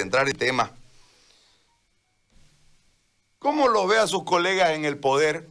entrar 0.00 0.28
en 0.28 0.36
tema. 0.36 0.70
¿Cómo 3.38 3.68
lo 3.68 3.86
ve 3.86 3.98
a 3.98 4.06
sus 4.06 4.24
colegas 4.24 4.70
en 4.70 4.84
el 4.84 4.98
poder? 4.98 5.46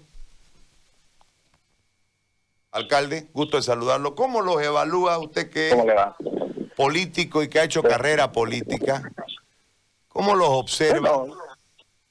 Alcalde, 2.71 3.27
gusto 3.33 3.57
de 3.57 3.63
saludarlo. 3.63 4.15
¿Cómo 4.15 4.41
los 4.41 4.61
evalúa 4.61 5.17
usted 5.17 5.49
que 5.49 5.69
es 5.69 5.77
político 6.75 7.41
y 7.41 7.47
que 7.47 7.59
ha 7.59 7.63
hecho 7.63 7.81
carrera 7.81 8.31
política? 8.31 9.09
¿Cómo 10.09 10.35
los 10.35 10.49
observa? 10.49 11.23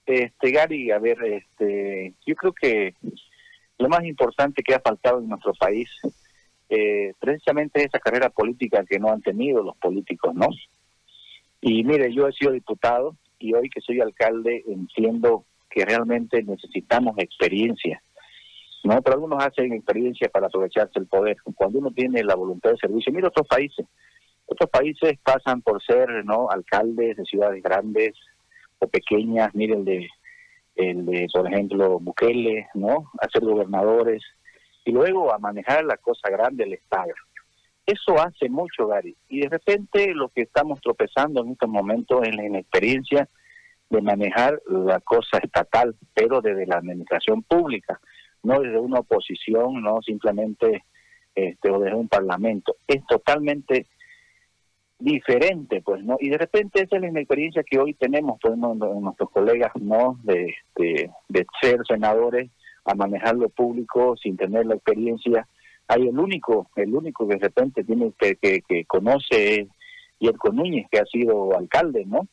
este, 0.07 0.51
Gary, 0.51 0.91
a 0.91 0.99
ver, 0.99 1.23
este, 1.25 2.15
yo 2.27 2.35
creo 2.35 2.53
que 2.53 2.95
lo 3.79 3.89
más 3.89 4.05
importante 4.05 4.63
que 4.63 4.75
ha 4.75 4.81
faltado 4.81 5.19
en 5.19 5.29
nuestro 5.29 5.53
país 5.55 5.91
eh, 6.69 7.13
precisamente 7.19 7.81
es 7.81 7.87
esa 7.87 7.99
carrera 7.99 8.31
política 8.31 8.85
que 8.89 8.99
no 8.99 9.11
han 9.11 9.21
tenido 9.21 9.63
los 9.63 9.77
políticos, 9.77 10.35
¿no? 10.35 10.49
Y 11.67 11.83
mire, 11.83 12.13
yo 12.13 12.29
he 12.29 12.33
sido 12.35 12.53
diputado 12.53 13.17
y 13.39 13.55
hoy 13.55 13.71
que 13.71 13.81
soy 13.81 13.99
alcalde 13.99 14.63
entiendo 14.69 15.47
que 15.71 15.83
realmente 15.83 16.43
necesitamos 16.43 17.17
experiencia. 17.17 18.03
¿no? 18.83 19.01
Pero 19.01 19.15
algunos 19.15 19.43
hacen 19.43 19.73
experiencia 19.73 20.29
para 20.29 20.49
aprovecharse 20.49 20.99
el 20.99 21.07
poder. 21.07 21.39
Cuando 21.55 21.79
uno 21.79 21.91
tiene 21.91 22.23
la 22.23 22.35
voluntad 22.35 22.73
de 22.73 22.77
servicio, 22.77 23.15
mira 23.15 23.29
otros 23.29 23.49
países. 23.49 23.87
Otros 24.45 24.69
países 24.69 25.19
pasan 25.25 25.63
por 25.63 25.83
ser 25.83 26.23
no 26.27 26.51
alcaldes 26.51 27.17
de 27.17 27.25
ciudades 27.25 27.63
grandes 27.63 28.13
o 28.79 28.87
pequeñas, 28.87 29.55
mire 29.55 29.75
el 29.75 29.87
de, 29.87 30.09
el 30.77 31.07
de 31.07 31.29
por 31.33 31.51
ejemplo, 31.51 31.99
Bukele, 31.99 32.69
¿no? 32.75 33.11
A 33.23 33.29
ser 33.31 33.43
gobernadores 33.43 34.23
y 34.85 34.93
luego 34.93 35.33
a 35.33 35.39
manejar 35.39 35.83
la 35.87 35.97
cosa 35.97 36.29
grande, 36.29 36.65
el 36.65 36.75
Estado. 36.75 37.15
Eso 37.87 38.19
hace 38.19 38.49
mucho, 38.49 38.87
Gary. 38.87 39.15
Y 39.29 39.41
de 39.41 39.49
repente 39.49 40.15
lo 40.15 40.29
que 40.29 40.43
estamos 40.43 40.81
tropezando 40.81 41.43
en 41.43 41.51
estos 41.53 41.69
momentos 41.69 42.23
es 42.27 42.35
la 42.35 42.45
inexperiencia 42.45 43.29
de 43.91 44.01
manejar 44.01 44.61
la 44.67 45.01
cosa 45.01 45.39
estatal, 45.39 45.95
pero 46.15 46.41
desde 46.41 46.67
la 46.67 46.77
administración 46.77 47.43
pública, 47.43 48.01
no 48.43 48.61
desde 48.61 48.79
una 48.79 49.01
oposición, 49.01 49.83
no 49.83 50.01
simplemente 50.03 50.85
este, 51.35 51.71
o 51.71 51.79
desde 51.79 51.97
un 51.97 52.09
parlamento. 52.09 52.77
Es 52.87 53.05
totalmente 53.07 53.87
diferente, 54.99 55.83
pues, 55.83 56.03
¿no? 56.03 56.17
Y 56.21 56.31
de 56.31 56.39
repente 56.39 56.83
esa 56.83 56.97
es 56.97 57.03
la 57.03 57.09
inexperiencia 57.09 57.63
que 57.63 57.79
hoy 57.79 57.95
tenemos, 57.95 58.39
pues, 58.41 58.57
nuestros 58.57 59.31
colegas, 59.31 59.73
¿no? 59.81 60.19
De, 60.23 60.55
de, 60.77 61.11
de 61.29 61.47
ser 61.61 61.81
senadores 61.87 62.51
a 62.85 62.95
manejar 62.95 63.37
lo 63.37 63.49
público 63.49 64.17
sin 64.17 64.37
tener 64.37 64.67
la 64.67 64.75
experiencia 64.75 65.47
hay 65.89 66.09
el 66.09 66.19
único, 66.19 66.71
el 66.77 66.95
único 66.95 67.29
que 67.29 67.35
de 67.35 67.41
repente 67.41 67.85
tiene 67.85 68.13
que, 68.19 68.37
que, 68.37 68.85
conoce 68.87 69.61
es 69.61 69.69
Yerko 70.19 70.53
Núñez, 70.53 70.87
que 70.91 70.99
ha 70.99 71.05
sido 71.07 71.57
alcalde, 71.57 72.05
¿no? 72.07 72.27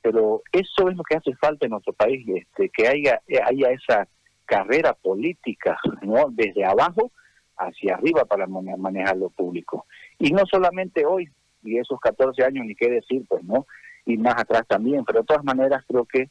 Pero 0.00 0.42
eso 0.52 0.88
es 0.88 0.96
lo 0.96 1.02
que 1.02 1.16
hace 1.16 1.34
falta 1.34 1.66
en 1.66 1.72
nuestro 1.72 1.92
país, 1.92 2.26
este, 2.28 2.70
que 2.70 2.88
haya, 2.88 3.20
haya 3.44 3.70
esa 3.70 4.08
carrera 4.44 4.94
política, 4.94 5.78
¿no? 6.02 6.26
Desde 6.30 6.64
abajo 6.64 7.10
hacia 7.58 7.94
arriba 7.94 8.24
para 8.24 8.46
manejar 8.46 9.16
lo 9.16 9.30
público. 9.30 9.86
Y 10.18 10.30
no 10.30 10.44
solamente 10.50 11.04
hoy, 11.04 11.28
y 11.62 11.78
esos 11.78 11.98
14 12.00 12.44
años, 12.44 12.64
ni 12.66 12.74
qué 12.74 12.88
decir, 12.88 13.24
pues, 13.28 13.42
¿no? 13.44 13.66
Y 14.04 14.16
más 14.16 14.34
atrás 14.36 14.62
también, 14.68 15.04
pero 15.04 15.20
de 15.20 15.26
todas 15.26 15.44
maneras 15.44 15.84
creo 15.86 16.04
que 16.04 16.30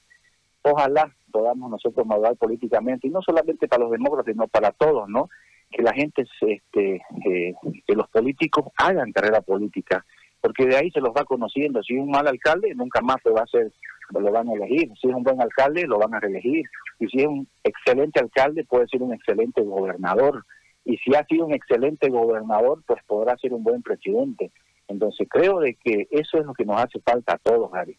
ojalá 0.61 1.13
podamos 1.31 1.69
nosotros 1.69 2.07
madurar 2.07 2.35
políticamente, 2.37 3.07
y 3.07 3.11
no 3.11 3.21
solamente 3.21 3.67
para 3.67 3.83
los 3.83 3.91
demócratas, 3.91 4.33
sino 4.33 4.47
para 4.47 4.71
todos, 4.71 5.09
¿no? 5.09 5.29
Que 5.71 5.81
la 5.81 5.93
gente, 5.93 6.25
este, 6.41 6.95
eh, 7.25 7.53
que 7.87 7.95
los 7.95 8.07
políticos 8.09 8.65
hagan 8.77 9.11
carrera 9.11 9.41
política, 9.41 10.05
porque 10.41 10.65
de 10.65 10.77
ahí 10.77 10.91
se 10.91 11.01
los 11.01 11.09
va 11.09 11.25
conociendo. 11.25 11.81
Si 11.83 11.95
es 11.95 12.01
un 12.01 12.11
mal 12.11 12.27
alcalde, 12.27 12.73
nunca 12.75 13.01
más 13.01 13.17
se 13.23 13.31
va 13.31 13.41
a 13.41 13.45
hacer, 13.45 13.71
lo 14.11 14.31
van 14.31 14.47
a 14.47 14.53
elegir. 14.53 14.91
Si 15.01 15.07
es 15.07 15.15
un 15.15 15.23
buen 15.23 15.41
alcalde, 15.41 15.87
lo 15.87 15.97
van 15.97 16.13
a 16.13 16.19
reelegir. 16.19 16.65
Y 16.99 17.07
si 17.07 17.21
es 17.21 17.27
un 17.27 17.47
excelente 17.63 18.19
alcalde, 18.19 18.63
puede 18.63 18.87
ser 18.87 19.01
un 19.01 19.13
excelente 19.13 19.61
gobernador. 19.61 20.45
Y 20.83 20.97
si 20.97 21.15
ha 21.15 21.25
sido 21.25 21.47
un 21.47 21.53
excelente 21.53 22.09
gobernador, 22.09 22.83
pues 22.85 23.01
podrá 23.07 23.35
ser 23.37 23.53
un 23.53 23.63
buen 23.63 23.81
presidente. 23.81 24.51
Entonces 24.87 25.27
creo 25.29 25.59
de 25.59 25.75
que 25.75 26.07
eso 26.11 26.37
es 26.37 26.45
lo 26.45 26.53
que 26.53 26.65
nos 26.65 26.79
hace 26.79 26.99
falta 26.99 27.33
a 27.33 27.37
todos, 27.39 27.71
Gary. 27.71 27.97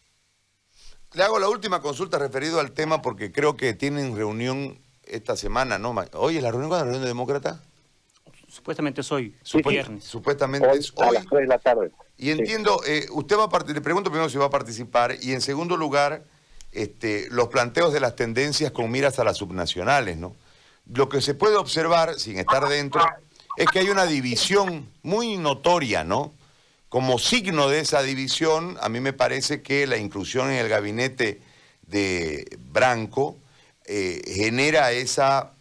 Le 1.15 1.23
hago 1.23 1.39
la 1.39 1.49
última 1.49 1.81
consulta 1.81 2.17
referido 2.17 2.59
al 2.59 2.71
tema 2.71 3.01
porque 3.01 3.31
creo 3.31 3.57
que 3.57 3.73
tienen 3.73 4.15
reunión 4.15 4.79
esta 5.09 5.35
semana, 5.35 5.77
¿no? 5.77 5.95
Hoy 6.13 6.37
es 6.37 6.43
la 6.43 6.51
reunión 6.51 6.69
con 6.69 6.77
la 6.77 6.83
reunión 6.83 7.03
de 7.03 7.07
demócrata. 7.07 7.61
Supuestamente 8.47 9.01
es 9.01 9.11
hoy, 9.11 9.35
viernes. 9.65 10.03
Supuestamente 10.03 10.69
es 10.71 10.91
hoy. 10.95 11.07
A 11.07 11.11
las 11.11 11.25
de 11.29 11.47
la 11.47 11.59
tarde. 11.59 11.91
Y 12.17 12.31
entiendo, 12.31 12.81
eh, 12.87 13.05
usted 13.11 13.37
va 13.37 13.45
a 13.45 13.63
le 13.71 13.81
pregunto 13.81 14.09
primero 14.09 14.29
si 14.29 14.37
va 14.37 14.45
a 14.45 14.49
participar 14.49 15.15
y 15.21 15.33
en 15.33 15.41
segundo 15.41 15.77
lugar, 15.77 16.23
este, 16.71 17.27
los 17.29 17.49
planteos 17.49 17.93
de 17.93 17.99
las 17.99 18.15
tendencias 18.15 18.71
con 18.71 18.89
miras 18.89 19.19
a 19.19 19.23
las 19.23 19.37
subnacionales, 19.37 20.17
¿no? 20.17 20.35
Lo 20.91 21.09
que 21.09 21.21
se 21.21 21.33
puede 21.33 21.57
observar, 21.57 22.17
sin 22.19 22.39
estar 22.39 22.67
dentro, 22.67 23.01
es 23.57 23.67
que 23.67 23.79
hay 23.79 23.89
una 23.89 24.05
división 24.05 24.89
muy 25.03 25.37
notoria, 25.37 26.03
¿no? 26.03 26.33
Como 26.89 27.19
signo 27.19 27.67
de 27.67 27.81
esa 27.81 28.01
división, 28.01 28.77
a 28.81 28.87
mí 28.87 29.01
me 29.01 29.13
parece 29.13 29.61
que 29.61 29.85
la 29.85 29.97
inclusión 29.97 30.49
en 30.49 30.57
el 30.57 30.69
gabinete 30.69 31.41
de 31.87 32.57
Branco 32.71 33.35
eh, 33.87 34.21
genera 34.27 34.91
esa 34.91 35.53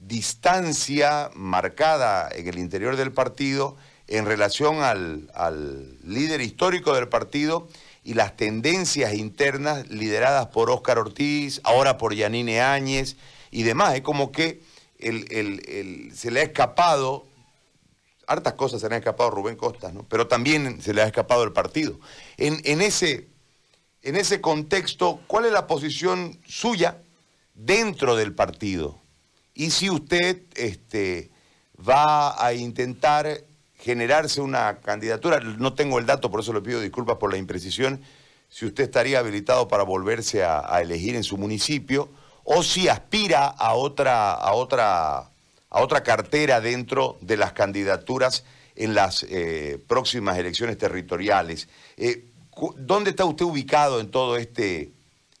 distancia 0.00 1.30
marcada 1.34 2.28
en 2.32 2.48
el 2.48 2.58
interior 2.58 2.96
del 2.96 3.12
partido 3.12 3.76
en 4.08 4.26
relación 4.26 4.82
al, 4.82 5.98
líder 6.02 6.40
histórico 6.40 6.94
del 6.94 7.08
partido 7.08 7.68
y 8.02 8.14
las 8.14 8.36
tendencias 8.36 9.14
internas 9.14 9.88
lideradas 9.88 10.48
por 10.48 10.70
Óscar 10.70 10.98
Ortiz, 10.98 11.60
ahora 11.64 11.96
por 11.96 12.14
Yanine 12.14 12.60
Áñez 12.60 13.16
y 13.50 13.62
demás. 13.62 13.94
Es 13.94 14.02
como 14.02 14.30
que 14.30 14.62
se 14.98 16.30
le 16.30 16.40
ha 16.40 16.44
escapado, 16.44 17.26
hartas 18.26 18.54
cosas 18.54 18.80
se 18.80 18.88
le 18.88 18.96
han 18.96 19.00
escapado 19.00 19.30
a 19.30 19.32
Rubén 19.32 19.56
Costas, 19.56 19.94
¿no? 19.94 20.04
pero 20.08 20.26
también 20.26 20.82
se 20.82 20.92
le 20.92 21.02
ha 21.02 21.06
escapado 21.06 21.44
el 21.44 21.52
partido. 21.52 21.98
En, 22.36 22.82
ese, 22.82 23.28
en 24.02 24.16
ese 24.16 24.40
contexto, 24.42 25.20
¿cuál 25.26 25.46
es 25.46 25.52
la 25.52 25.66
posición 25.66 26.38
suya 26.46 26.98
dentro 27.54 28.16
del 28.16 28.34
partido. 28.34 29.00
Y 29.54 29.70
si 29.70 29.88
usted 29.88 30.42
este, 30.56 31.30
va 31.76 32.44
a 32.44 32.52
intentar 32.54 33.44
generarse 33.76 34.40
una 34.40 34.80
candidatura, 34.80 35.40
no 35.40 35.74
tengo 35.74 35.98
el 35.98 36.06
dato, 36.06 36.30
por 36.30 36.40
eso 36.40 36.52
le 36.52 36.60
pido 36.60 36.80
disculpas 36.80 37.18
por 37.18 37.30
la 37.30 37.38
imprecisión, 37.38 38.00
si 38.48 38.66
usted 38.66 38.84
estaría 38.84 39.18
habilitado 39.18 39.68
para 39.68 39.82
volverse 39.82 40.44
a, 40.44 40.80
elegir 40.80 41.16
en 41.16 41.24
su 41.24 41.36
municipio, 41.36 42.08
o 42.44 42.62
si 42.62 42.88
aspira 42.88 43.46
a 43.46 43.74
otra, 43.74 44.32
a 44.32 44.52
otra, 44.54 45.18
a 45.18 45.30
otra 45.80 46.02
cartera 46.02 46.60
dentro 46.60 47.18
de 47.20 47.36
las 47.36 47.52
candidaturas 47.52 48.44
en 48.76 48.94
las 48.94 49.24
eh, 49.24 49.82
próximas 49.86 50.38
elecciones 50.38 50.78
territoriales. 50.78 51.68
Eh, 51.96 52.26
¿Dónde 52.76 53.10
está 53.10 53.24
usted 53.24 53.44
ubicado 53.44 54.00
en 54.00 54.10
todo 54.10 54.36
este 54.36 54.92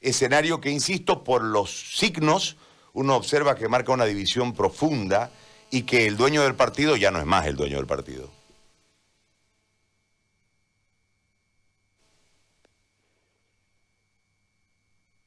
escenario 0.04 0.60
que, 0.60 0.70
insisto, 0.70 1.24
por 1.24 1.42
los 1.42 1.96
signos, 1.96 2.56
uno 2.92 3.16
observa 3.16 3.56
que 3.56 3.68
marca 3.68 3.92
una 3.92 4.04
división 4.04 4.52
profunda 4.52 5.30
y 5.70 5.82
que 5.82 6.06
el 6.06 6.16
dueño 6.16 6.42
del 6.42 6.54
partido 6.54 6.96
ya 6.96 7.10
no 7.10 7.18
es 7.18 7.26
más 7.26 7.46
el 7.46 7.56
dueño 7.56 7.78
del 7.78 7.86
partido. 7.86 8.30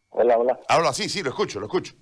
Hola, 0.10 0.38
hola. 0.38 0.60
Habla, 0.68 0.94
sí, 0.94 1.10
sí, 1.10 1.22
lo 1.22 1.30
escucho, 1.30 1.60
lo 1.60 1.66
escucho. 1.68 1.94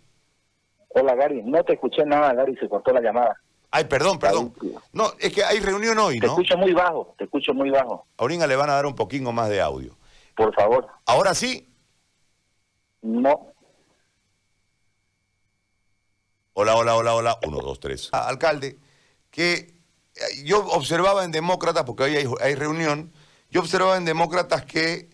Hola, 0.89 1.15
Gary. 1.15 1.41
No 1.43 1.63
te 1.63 1.73
escuché 1.73 2.05
nada, 2.05 2.33
Gary, 2.33 2.55
se 2.57 2.69
cortó 2.69 2.93
la 2.93 3.01
llamada. 3.01 3.35
Ay, 3.71 3.83
perdón, 3.85 4.19
perdón. 4.19 4.53
No, 4.93 5.11
es 5.19 5.33
que 5.33 5.43
hay 5.43 5.59
reunión 5.59 5.97
hoy, 5.99 6.19
¿no? 6.19 6.21
Te 6.21 6.27
escucho 6.27 6.57
muy 6.57 6.71
bajo, 6.71 7.13
te 7.17 7.25
escucho 7.25 7.53
muy 7.53 7.69
bajo. 7.69 8.05
Ahorita 8.17 8.47
le 8.47 8.55
van 8.55 8.69
a 8.69 8.73
dar 8.73 8.85
un 8.85 8.95
poquito 8.95 9.29
más 9.33 9.49
de 9.49 9.59
audio. 9.59 9.97
Por 10.37 10.53
favor. 10.53 10.87
Ahora 11.05 11.33
sí. 11.33 11.74
No. 13.05 13.53
Hola, 16.53 16.75
hola, 16.75 16.95
hola, 16.95 17.13
hola. 17.13 17.39
Uno, 17.45 17.59
dos, 17.59 17.79
tres. 17.79 18.09
Ah, 18.11 18.27
alcalde, 18.27 18.79
que 19.29 19.75
eh, 20.15 20.43
yo 20.43 20.65
observaba 20.69 21.23
en 21.23 21.31
Demócratas, 21.31 21.83
porque 21.83 22.03
hoy 22.03 22.27
hay, 22.41 22.55
reunión, 22.55 23.13
yo 23.51 23.61
observaba 23.61 23.97
en 23.97 24.05
Demócratas 24.05 24.65
que 24.65 25.11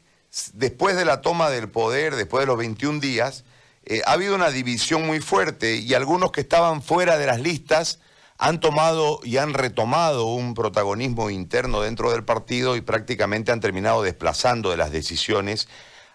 después 0.53 0.95
de 0.95 1.03
la 1.03 1.19
toma 1.19 1.49
del 1.49 1.69
poder, 1.69 2.15
después 2.15 2.43
de 2.43 2.47
los 2.47 2.57
21 2.57 3.01
días, 3.01 3.43
eh, 3.83 4.01
ha 4.05 4.13
habido 4.13 4.35
una 4.35 4.51
división 4.51 5.05
muy 5.05 5.19
fuerte 5.19 5.75
y 5.75 5.93
algunos 5.93 6.31
que 6.31 6.39
estaban 6.39 6.81
fuera 6.81 7.17
de 7.17 7.25
las 7.25 7.41
listas 7.41 7.99
han 8.37 8.61
tomado 8.61 9.19
y 9.23 9.35
han 9.35 9.53
retomado 9.53 10.27
un 10.27 10.53
protagonismo 10.53 11.29
interno 11.29 11.81
dentro 11.81 12.09
del 12.11 12.23
partido 12.23 12.77
y 12.77 12.81
prácticamente 12.81 13.51
han 13.51 13.59
terminado 13.59 14.01
desplazando 14.01 14.69
de 14.71 14.77
las 14.77 14.91
decisiones 14.91 15.67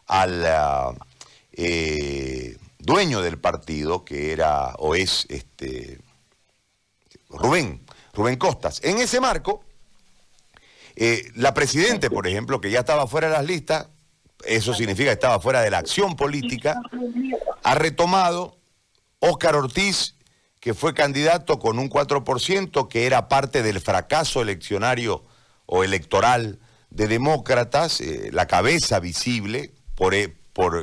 al, 0.06 0.46
eh, 1.56 2.56
dueño 2.78 3.22
del 3.22 3.38
partido, 3.38 4.04
que 4.04 4.32
era 4.32 4.74
o 4.78 4.94
es 4.94 5.26
este, 5.28 5.98
Rubén, 7.30 7.84
Rubén 8.12 8.36
Costas. 8.36 8.80
En 8.84 8.98
ese 8.98 9.20
marco, 9.20 9.64
eh, 10.94 11.30
la 11.34 11.54
presidente, 11.54 12.10
por 12.10 12.26
ejemplo, 12.26 12.60
que 12.60 12.70
ya 12.70 12.80
estaba 12.80 13.06
fuera 13.06 13.28
de 13.28 13.34
las 13.34 13.44
listas, 13.44 13.88
eso 14.44 14.74
significa 14.74 15.08
que 15.08 15.14
estaba 15.14 15.40
fuera 15.40 15.62
de 15.62 15.70
la 15.70 15.78
acción 15.78 16.14
política, 16.14 16.80
ha 17.62 17.74
retomado 17.74 18.58
Óscar 19.18 19.56
Ortiz, 19.56 20.14
que 20.60 20.74
fue 20.74 20.94
candidato 20.94 21.58
con 21.58 21.78
un 21.78 21.88
4%, 21.88 22.88
que 22.88 23.06
era 23.06 23.28
parte 23.28 23.62
del 23.62 23.80
fracaso 23.80 24.42
eleccionario 24.42 25.24
o 25.64 25.84
electoral 25.84 26.58
de 26.90 27.08
demócratas, 27.08 28.00
eh, 28.00 28.30
la 28.32 28.46
cabeza 28.46 29.00
visible, 29.00 29.72
por, 29.94 30.14
e, 30.14 30.36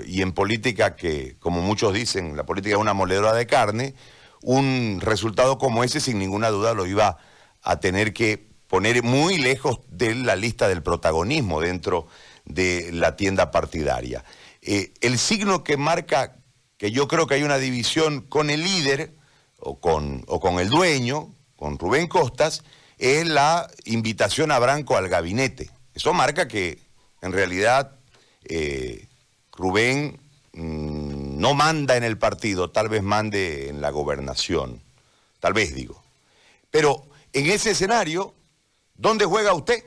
y 0.05 0.21
en 0.21 0.33
política 0.33 0.95
que, 0.95 1.35
como 1.39 1.61
muchos 1.61 1.93
dicen, 1.93 2.37
la 2.37 2.45
política 2.45 2.75
es 2.75 2.81
una 2.81 2.93
moledora 2.93 3.33
de 3.33 3.47
carne, 3.47 3.95
un 4.41 4.99
resultado 5.01 5.57
como 5.57 5.83
ese 5.83 5.99
sin 5.99 6.19
ninguna 6.19 6.49
duda 6.49 6.73
lo 6.73 6.85
iba 6.85 7.17
a 7.61 7.79
tener 7.79 8.13
que 8.13 8.45
poner 8.67 9.03
muy 9.03 9.37
lejos 9.37 9.79
de 9.89 10.15
la 10.15 10.35
lista 10.35 10.67
del 10.67 10.83
protagonismo 10.83 11.61
dentro 11.61 12.07
de 12.45 12.91
la 12.91 13.15
tienda 13.15 13.51
partidaria. 13.51 14.23
Eh, 14.61 14.93
el 15.01 15.17
signo 15.17 15.63
que 15.63 15.77
marca 15.77 16.35
que 16.77 16.91
yo 16.91 17.07
creo 17.07 17.27
que 17.27 17.35
hay 17.35 17.43
una 17.43 17.57
división 17.57 18.21
con 18.21 18.49
el 18.49 18.63
líder 18.63 19.13
o 19.59 19.79
con, 19.79 20.23
o 20.27 20.39
con 20.39 20.59
el 20.59 20.69
dueño, 20.69 21.33
con 21.55 21.79
Rubén 21.79 22.07
Costas, 22.07 22.63
es 22.97 23.27
la 23.27 23.69
invitación 23.85 24.51
a 24.51 24.59
Branco 24.59 24.97
al 24.97 25.07
gabinete. 25.07 25.69
Eso 25.93 26.13
marca 26.13 26.47
que 26.47 26.79
en 27.21 27.31
realidad 27.31 27.95
eh, 28.43 29.07
Rubén 29.55 30.19
mm, 30.53 31.39
no 31.39 31.53
manda 31.53 31.95
en 31.97 32.03
el 32.03 32.17
partido, 32.17 32.71
tal 32.71 32.89
vez 32.89 33.03
mande 33.03 33.69
en 33.69 33.81
la 33.81 33.91
gobernación, 33.91 34.81
tal 35.39 35.53
vez 35.53 35.73
digo. 35.73 36.03
Pero 36.71 37.05
en 37.33 37.47
ese 37.49 37.71
escenario, 37.71 38.33
¿dónde 38.95 39.25
juega 39.25 39.53
usted? 39.53 39.83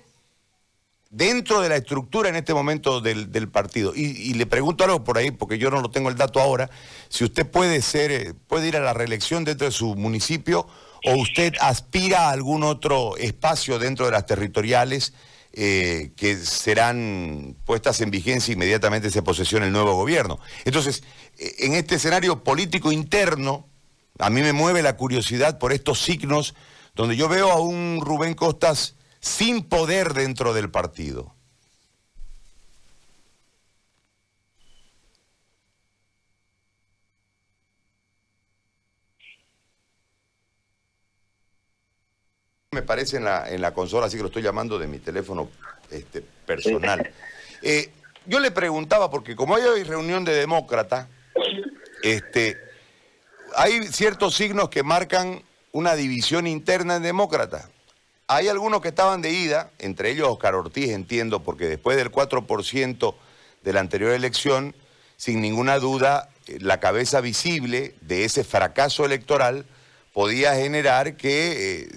dentro 1.10 1.62
de 1.62 1.68
la 1.68 1.76
estructura 1.76 2.28
en 2.28 2.36
este 2.36 2.52
momento 2.52 3.00
del, 3.00 3.48
partido. 3.48 3.92
Y, 3.94 4.34
le 4.34 4.44
pregunto 4.44 4.84
algo 4.84 5.02
por 5.02 5.16
ahí, 5.16 5.30
porque 5.30 5.56
yo 5.56 5.70
no 5.70 5.80
lo 5.80 5.90
tengo 5.90 6.10
el 6.10 6.16
dato 6.16 6.40
ahora, 6.40 6.68
si 7.08 7.24
usted 7.24 7.46
puede 7.46 7.80
ser, 7.80 8.10
eh, 8.10 8.34
puede 8.48 8.68
ir 8.68 8.76
a 8.76 8.80
la 8.80 8.92
reelección 8.92 9.44
dentro 9.44 9.66
de 9.66 9.72
su 9.72 9.94
municipio 9.94 10.66
o 11.04 11.16
usted 11.16 11.54
aspira 11.60 12.28
a 12.28 12.32
algún 12.32 12.64
otro 12.64 13.16
espacio 13.16 13.78
dentro 13.78 14.06
de 14.06 14.12
las 14.12 14.26
territoriales 14.26 15.14
eh, 15.58 16.12
que 16.16 16.36
serán 16.36 17.56
puestas 17.64 18.02
en 18.02 18.10
vigencia 18.10 18.52
inmediatamente 18.52 19.10
se 19.10 19.22
posesione 19.22 19.64
el 19.64 19.72
nuevo 19.72 19.94
gobierno. 19.94 20.38
Entonces, 20.66 21.02
eh, 21.38 21.54
en 21.60 21.72
este 21.72 21.94
escenario 21.94 22.44
político 22.44 22.92
interno, 22.92 23.66
a 24.18 24.28
mí 24.28 24.42
me 24.42 24.52
mueve 24.52 24.82
la 24.82 24.98
curiosidad 24.98 25.58
por 25.58 25.72
estos 25.72 26.02
signos 26.02 26.54
donde 26.94 27.16
yo 27.16 27.30
veo 27.30 27.50
a 27.50 27.58
un 27.58 28.02
Rubén 28.02 28.34
Costas 28.34 28.96
sin 29.20 29.62
poder 29.62 30.12
dentro 30.12 30.52
del 30.52 30.70
partido. 30.70 31.35
Me 42.76 42.82
parece 42.82 43.16
en 43.16 43.24
la, 43.24 43.48
en 43.48 43.62
la 43.62 43.72
consola, 43.72 44.04
así 44.04 44.18
que 44.18 44.22
lo 44.22 44.28
estoy 44.28 44.42
llamando 44.42 44.78
de 44.78 44.86
mi 44.86 44.98
teléfono 44.98 45.48
este, 45.90 46.20
personal. 46.20 47.10
Eh, 47.62 47.90
yo 48.26 48.38
le 48.38 48.50
preguntaba, 48.50 49.10
porque 49.10 49.34
como 49.34 49.56
hay 49.56 49.82
reunión 49.82 50.26
de 50.26 50.34
demócratas, 50.34 51.08
este, 52.02 52.58
hay 53.56 53.84
ciertos 53.84 54.36
signos 54.36 54.68
que 54.68 54.82
marcan 54.82 55.42
una 55.72 55.96
división 55.96 56.46
interna 56.46 56.96
en 56.96 57.02
demócratas. 57.02 57.70
Hay 58.28 58.48
algunos 58.48 58.82
que 58.82 58.88
estaban 58.88 59.22
de 59.22 59.30
ida, 59.30 59.70
entre 59.78 60.10
ellos 60.10 60.28
Oscar 60.28 60.54
Ortiz, 60.54 60.90
entiendo, 60.90 61.42
porque 61.42 61.66
después 61.66 61.96
del 61.96 62.12
4% 62.12 63.14
de 63.64 63.72
la 63.72 63.80
anterior 63.80 64.12
elección, 64.12 64.76
sin 65.16 65.40
ninguna 65.40 65.78
duda, 65.78 66.28
eh, 66.46 66.58
la 66.60 66.78
cabeza 66.78 67.22
visible 67.22 67.94
de 68.02 68.24
ese 68.24 68.44
fracaso 68.44 69.06
electoral 69.06 69.64
podía 70.16 70.54
generar 70.54 71.18
que 71.18 71.82
eh, 71.82 71.88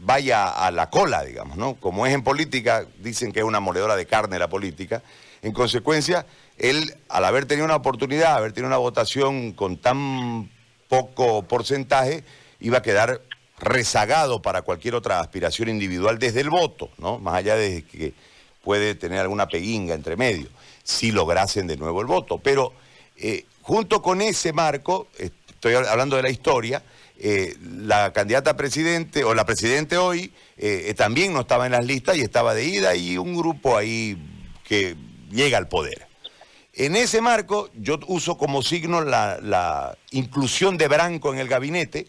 vaya 0.00 0.48
a 0.48 0.70
la 0.70 0.88
cola, 0.88 1.22
digamos, 1.22 1.58
¿no? 1.58 1.74
Como 1.74 2.06
es 2.06 2.14
en 2.14 2.22
política, 2.22 2.86
dicen 3.00 3.30
que 3.30 3.40
es 3.40 3.44
una 3.44 3.60
moledora 3.60 3.94
de 3.94 4.06
carne 4.06 4.38
la 4.38 4.48
política. 4.48 5.02
En 5.42 5.52
consecuencia, 5.52 6.24
él, 6.56 6.94
al 7.10 7.26
haber 7.26 7.44
tenido 7.44 7.66
una 7.66 7.76
oportunidad, 7.76 8.36
haber 8.36 8.54
tenido 8.54 8.68
una 8.68 8.78
votación 8.78 9.52
con 9.52 9.76
tan 9.76 10.50
poco 10.88 11.42
porcentaje, 11.42 12.24
iba 12.58 12.78
a 12.78 12.82
quedar 12.82 13.20
rezagado 13.58 14.40
para 14.40 14.62
cualquier 14.62 14.94
otra 14.94 15.20
aspiración 15.20 15.68
individual 15.68 16.18
desde 16.18 16.40
el 16.40 16.48
voto, 16.48 16.88
¿no? 16.96 17.18
Más 17.18 17.34
allá 17.34 17.54
de 17.56 17.82
que 17.82 18.14
puede 18.64 18.94
tener 18.94 19.18
alguna 19.18 19.46
peguinga 19.46 19.94
entre 19.94 20.16
medio, 20.16 20.48
si 20.84 21.12
lograsen 21.12 21.66
de 21.66 21.76
nuevo 21.76 22.00
el 22.00 22.06
voto. 22.06 22.38
Pero 22.38 22.72
eh, 23.18 23.44
junto 23.60 24.00
con 24.00 24.22
ese 24.22 24.54
marco, 24.54 25.08
estoy 25.18 25.74
hablando 25.74 26.16
de 26.16 26.22
la 26.22 26.30
historia, 26.30 26.82
eh, 27.20 27.56
la 27.60 28.12
candidata 28.12 28.50
a 28.50 28.56
presidente 28.56 29.24
o 29.24 29.34
la 29.34 29.44
presidente 29.44 29.96
hoy 29.96 30.32
eh, 30.56 30.94
también 30.96 31.32
no 31.32 31.40
estaba 31.40 31.66
en 31.66 31.72
las 31.72 31.84
listas 31.84 32.16
y 32.16 32.20
estaba 32.20 32.54
de 32.54 32.64
ida 32.64 32.94
y 32.94 33.18
un 33.18 33.36
grupo 33.36 33.76
ahí 33.76 34.16
que 34.62 34.96
llega 35.30 35.58
al 35.58 35.66
poder. 35.68 36.06
En 36.74 36.94
ese 36.94 37.20
marco 37.20 37.70
yo 37.74 37.98
uso 38.06 38.38
como 38.38 38.62
signo 38.62 39.00
la, 39.00 39.98
inclusión 40.12 40.78
de 40.78 40.86
Branco 40.86 41.32
en 41.32 41.40
el 41.40 41.48
gabinete, 41.48 42.06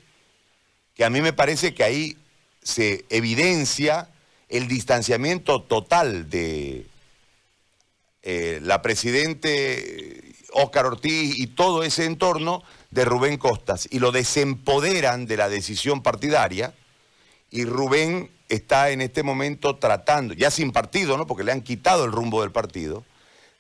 que 0.93 1.03
a 1.03 1.09
mí 1.09 1.21
me 1.21 1.33
parece 1.33 1.73
que 1.73 1.83
ahí 1.83 2.17
se 2.61 3.03
evidencia 3.09 4.09
el 4.47 4.67
distanciamiento 4.67 5.63
total 5.63 6.29
de 6.29 6.85
eh, 8.21 8.59
la 8.61 8.83
presidente 8.83 10.28
Óscar 10.53 10.85
Ortiz 10.85 11.37
y 11.37 11.47
todo 11.47 11.83
ese 11.83 12.05
entorno 12.05 12.63
de 12.91 13.05
Rubén 13.05 13.37
Costas 13.37 13.87
y 13.91 13.99
lo 13.99 14.11
desempoderan 14.11 15.25
de 15.25 15.37
la 15.37 15.49
decisión 15.49 16.01
partidaria 16.01 16.73
y 17.51 17.65
Rubén 17.65 18.31
está 18.47 18.89
en 18.89 19.01
este 19.01 19.23
momento 19.23 19.77
tratando, 19.77 20.33
ya 20.33 20.51
sin 20.51 20.71
partido, 20.71 21.17
¿no? 21.17 21.27
porque 21.27 21.43
le 21.43 21.51
han 21.51 21.61
quitado 21.61 22.05
el 22.05 22.11
rumbo 22.11 22.41
del 22.41 22.51
partido, 22.51 23.03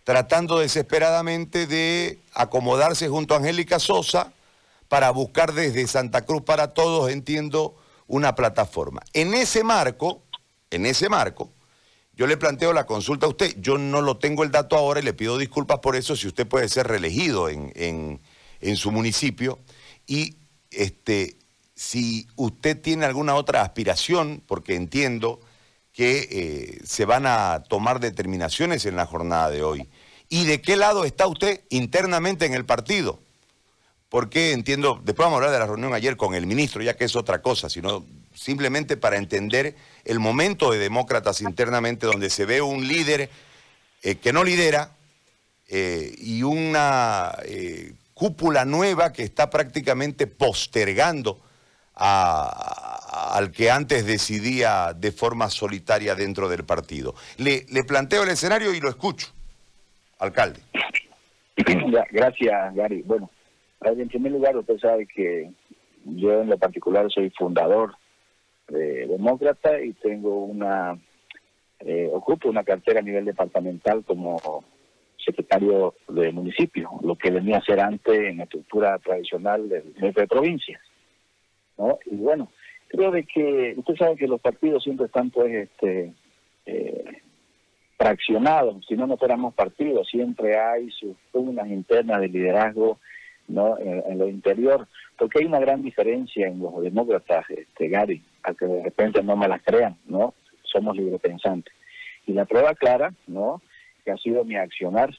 tratando 0.03 0.59
desesperadamente 0.59 1.67
de 1.67 2.19
acomodarse 2.33 3.07
junto 3.07 3.33
a 3.33 3.37
Angélica 3.37 3.79
Sosa 3.79 4.33
para 4.87 5.11
buscar 5.11 5.53
desde 5.53 5.87
Santa 5.87 6.25
Cruz 6.25 6.41
para 6.41 6.73
todos, 6.73 7.11
entiendo, 7.11 7.75
una 8.07 8.33
plataforma. 8.33 9.01
En 9.13 9.35
ese 9.35 9.63
marco, 9.63 10.23
en 10.71 10.87
ese 10.87 11.09
marco, 11.09 11.49
yo 12.19 12.27
le 12.27 12.35
planteo 12.35 12.73
la 12.73 12.85
consulta 12.85 13.27
a 13.27 13.29
usted. 13.29 13.55
Yo 13.61 13.77
no 13.77 14.01
lo 14.01 14.17
tengo 14.17 14.43
el 14.43 14.51
dato 14.51 14.75
ahora 14.75 14.99
y 14.99 15.03
le 15.03 15.13
pido 15.13 15.37
disculpas 15.37 15.79
por 15.79 15.95
eso 15.95 16.17
si 16.17 16.27
usted 16.27 16.45
puede 16.45 16.67
ser 16.67 16.85
reelegido 16.85 17.47
en, 17.47 18.19
su 18.75 18.91
municipio. 18.91 19.57
Y 20.05 20.35
este, 20.69 21.37
si 21.75 22.27
usted 22.35 22.81
tiene 22.81 23.05
alguna 23.05 23.35
otra 23.35 23.61
aspiración, 23.61 24.43
porque 24.45 24.75
entiendo 24.75 25.39
que 25.93 26.27
eh, 26.29 26.81
se 26.83 27.05
van 27.05 27.25
a 27.25 27.63
tomar 27.69 28.01
determinaciones 28.01 28.85
en 28.85 28.97
la 28.97 29.05
jornada 29.05 29.49
de 29.49 29.63
hoy. 29.63 29.87
¿Y 30.27 30.43
de 30.43 30.61
qué 30.61 30.75
lado 30.75 31.05
está 31.05 31.25
usted 31.25 31.61
internamente 31.69 32.45
en 32.45 32.53
el 32.53 32.65
partido? 32.65 33.21
porque 34.09 34.53
entiendo, 34.53 34.99
después 35.03 35.25
vamos 35.25 35.35
a 35.35 35.37
hablar 35.37 35.51
de 35.51 35.59
la 35.59 35.67
reunión 35.67 35.93
ayer 35.93 36.17
con 36.17 36.33
el 36.33 36.47
ministro, 36.47 36.81
ya 36.81 36.95
que 36.95 37.05
es 37.05 37.15
otra 37.15 37.43
cosa, 37.43 37.69
sino 37.69 38.03
simplemente 38.39 38.95
para 38.95 39.17
entender 39.17 39.75
el 40.05 40.19
momento 40.19 40.71
de 40.71 40.79
demócratas 40.79 41.41
internamente 41.41 42.05
donde 42.05 42.29
se 42.29 42.45
ve 42.45 42.61
un 42.61 42.87
líder 42.87 43.29
eh, 44.01 44.15
que 44.15 44.31
no 44.31 44.45
lidera 44.45 44.91
eh, 45.67 46.13
y 46.17 46.41
una 46.43 47.33
eh, 47.43 47.93
cúpula 48.13 48.63
nueva 48.63 49.11
que 49.11 49.23
está 49.23 49.49
prácticamente 49.49 50.25
postergando 50.25 51.41
al 51.95 53.51
que 53.51 53.69
antes 53.69 54.05
decidía 54.05 54.93
de 54.93 55.11
forma 55.11 55.49
solitaria 55.49 56.15
dentro 56.15 56.47
del 56.47 56.63
partido. 56.63 57.13
Le, 57.35 57.65
le 57.69 57.83
planteo 57.83 58.23
el 58.23 58.29
escenario 58.29 58.73
y 58.73 58.79
lo 58.79 58.87
escucho, 58.87 59.27
alcalde. 60.17 60.61
Gracias, 62.11 62.73
Gary. 62.73 63.01
Bueno, 63.01 63.29
en 63.81 64.07
primer 64.07 64.31
lugar, 64.31 64.55
usted 64.55 64.77
sabe 64.79 65.05
que 65.07 65.51
yo 66.05 66.41
en 66.41 66.49
lo 66.49 66.57
particular 66.57 67.11
soy 67.11 67.31
fundador 67.31 67.97
de 68.69 69.07
Demócrata 69.07 69.81
y 69.81 69.93
tengo 69.93 70.43
una, 70.45 70.97
eh, 71.79 72.09
ocupo 72.11 72.49
una 72.49 72.63
cartera 72.63 72.99
a 72.99 73.03
nivel 73.03 73.25
departamental 73.25 74.03
como 74.05 74.63
secretario 75.17 75.95
de 76.07 76.31
municipio, 76.31 76.89
lo 77.01 77.15
que 77.15 77.31
venía 77.31 77.57
a 77.57 77.63
ser 77.63 77.79
antes 77.79 78.17
en 78.17 78.37
la 78.37 78.43
estructura 78.43 78.97
tradicional 78.99 79.67
del 79.69 79.93
jefe 79.95 80.21
de 80.21 80.27
provincias. 80.27 80.81
¿no? 81.77 81.99
Y 82.05 82.15
bueno, 82.15 82.49
creo 82.87 83.11
de 83.11 83.23
que 83.23 83.73
usted 83.77 83.95
sabe 83.95 84.15
que 84.15 84.27
los 84.27 84.41
partidos 84.41 84.83
siempre 84.83 85.05
están 85.05 85.29
pues 85.29 85.53
este 85.53 86.13
eh, 86.65 87.21
fraccionados, 87.97 88.85
si 88.87 88.95
no 88.95 89.07
no 89.07 89.17
fuéramos 89.17 89.53
partidos, 89.53 90.07
siempre 90.09 90.57
hay 90.57 90.89
sus 90.91 91.17
pugnas 91.31 91.67
internas 91.67 92.21
de 92.21 92.29
liderazgo 92.29 92.99
¿no? 93.49 93.77
En, 93.79 94.17
lo 94.17 94.29
interior, 94.29 94.87
porque 95.17 95.39
hay 95.39 95.45
una 95.45 95.59
gran 95.59 95.81
diferencia 95.81 96.47
en 96.47 96.59
los 96.59 96.81
demócratas, 96.81 97.49
este, 97.49 97.89
Gary, 97.89 98.23
a 98.43 98.53
que 98.53 98.65
de 98.65 98.83
repente 98.83 99.23
no 99.23 99.35
me 99.35 99.47
las 99.47 99.61
crean, 99.63 99.97
¿no? 100.05 100.33
Somos 100.63 100.95
librepensantes. 100.95 101.73
Y 102.25 102.33
la 102.33 102.45
prueba 102.45 102.73
clara, 102.75 103.13
¿no? 103.27 103.61
Que 104.03 104.11
ha 104.11 104.17
sido 104.17 104.43
mi 104.45 104.55
accionar 104.55 105.15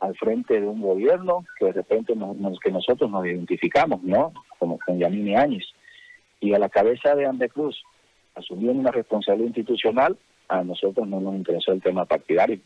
al 0.00 0.16
frente 0.16 0.60
de 0.60 0.66
un 0.66 0.80
gobierno 0.80 1.44
que 1.58 1.66
de 1.66 1.72
repente 1.72 2.14
nos, 2.14 2.58
que 2.60 2.70
nosotros 2.70 3.10
nos 3.10 3.26
identificamos, 3.26 4.02
¿no? 4.02 4.32
Como 4.58 4.78
con 4.78 4.98
Yanini 4.98 5.36
Áñez. 5.36 5.64
Y 6.40 6.54
a 6.54 6.58
la 6.58 6.68
cabeza 6.68 7.14
de 7.14 7.26
Ande 7.26 7.48
Cruz, 7.48 7.82
asumiendo 8.34 8.80
una 8.80 8.92
responsabilidad 8.92 9.48
institucional, 9.48 10.16
a 10.48 10.62
nosotros 10.62 11.06
no 11.06 11.20
nos 11.20 11.34
interesó 11.34 11.72
el 11.72 11.82
tema 11.82 12.04
partidario. 12.04 12.58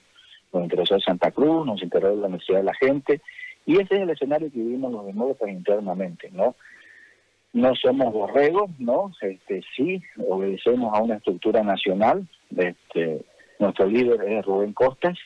Nos 0.52 0.64
interesó 0.64 1.00
Santa 1.00 1.30
Cruz, 1.30 1.66
nos 1.66 1.82
interesó 1.82 2.14
la 2.14 2.28
necesidad 2.28 2.58
de 2.58 2.64
la 2.64 2.74
gente, 2.74 3.20
y 3.64 3.74
ese 3.80 3.94
es 3.94 4.02
el 4.02 4.10
escenario 4.10 4.50
que 4.50 4.58
vivimos 4.58 4.92
los 4.92 5.06
demócratas 5.06 5.48
internamente, 5.48 6.30
¿no? 6.32 6.56
No 7.52 7.74
somos 7.74 8.12
borregos, 8.12 8.70
¿no? 8.78 9.12
Este, 9.20 9.62
sí, 9.76 10.02
obedecemos 10.26 10.96
a 10.96 11.02
una 11.02 11.16
estructura 11.16 11.62
nacional. 11.62 12.26
Este, 12.56 13.24
nuestro 13.58 13.86
líder 13.86 14.22
es 14.22 14.44
Rubén 14.44 14.72
Costas. 14.72 15.18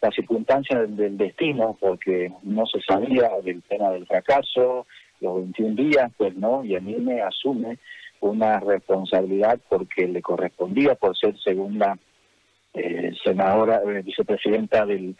Las 0.00 0.14
circunstancias 0.14 0.96
del, 0.96 1.16
destino, 1.16 1.76
porque 1.80 2.32
no 2.42 2.66
se 2.66 2.80
sabía 2.82 3.30
del 3.42 3.62
tema 3.62 3.90
del 3.90 4.06
fracaso, 4.06 4.86
los 5.20 5.36
21 5.36 5.74
días, 5.74 6.12
pues 6.16 6.36
no, 6.36 6.64
y 6.64 6.78
me 6.80 7.20
asume 7.20 7.78
una 8.20 8.60
responsabilidad 8.60 9.58
porque 9.68 10.06
le 10.06 10.22
correspondía 10.22 10.94
por 10.94 11.16
ser 11.16 11.36
segunda 11.40 11.98
eh, 12.74 13.12
senadora, 13.24 13.80
eh, 13.84 14.02
vicepresidenta 14.02 14.86
del, 14.86 15.16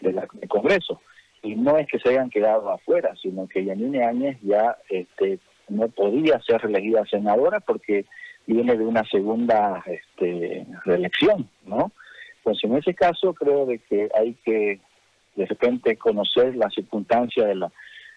del 0.00 0.20
Congreso 0.48 1.00
y 1.44 1.54
no 1.56 1.76
es 1.76 1.86
que 1.86 1.98
se 1.98 2.08
hayan 2.08 2.30
quedado 2.30 2.70
afuera, 2.70 3.14
sino 3.20 3.46
que 3.46 3.64
Yanine 3.64 4.02
Áñez 4.02 4.38
ya 4.42 4.78
este, 4.88 5.38
no 5.68 5.88
podía 5.88 6.40
ser 6.40 6.60
reelegida 6.60 7.04
senadora 7.06 7.60
porque 7.60 8.04
viene 8.46 8.76
de 8.76 8.84
una 8.84 9.04
segunda 9.04 9.82
este, 9.86 10.66
reelección, 10.84 11.48
¿no? 11.64 11.92
Pues 12.42 12.62
en 12.62 12.76
ese 12.76 12.94
caso 12.94 13.32
creo 13.32 13.66
de 13.66 13.78
que 13.78 14.08
hay 14.14 14.34
que 14.44 14.80
de 15.34 15.46
repente 15.46 15.96
conocer 15.96 16.54
la 16.56 16.68
circunstancia 16.70 17.46
de 17.46 17.54
la, 17.54 17.70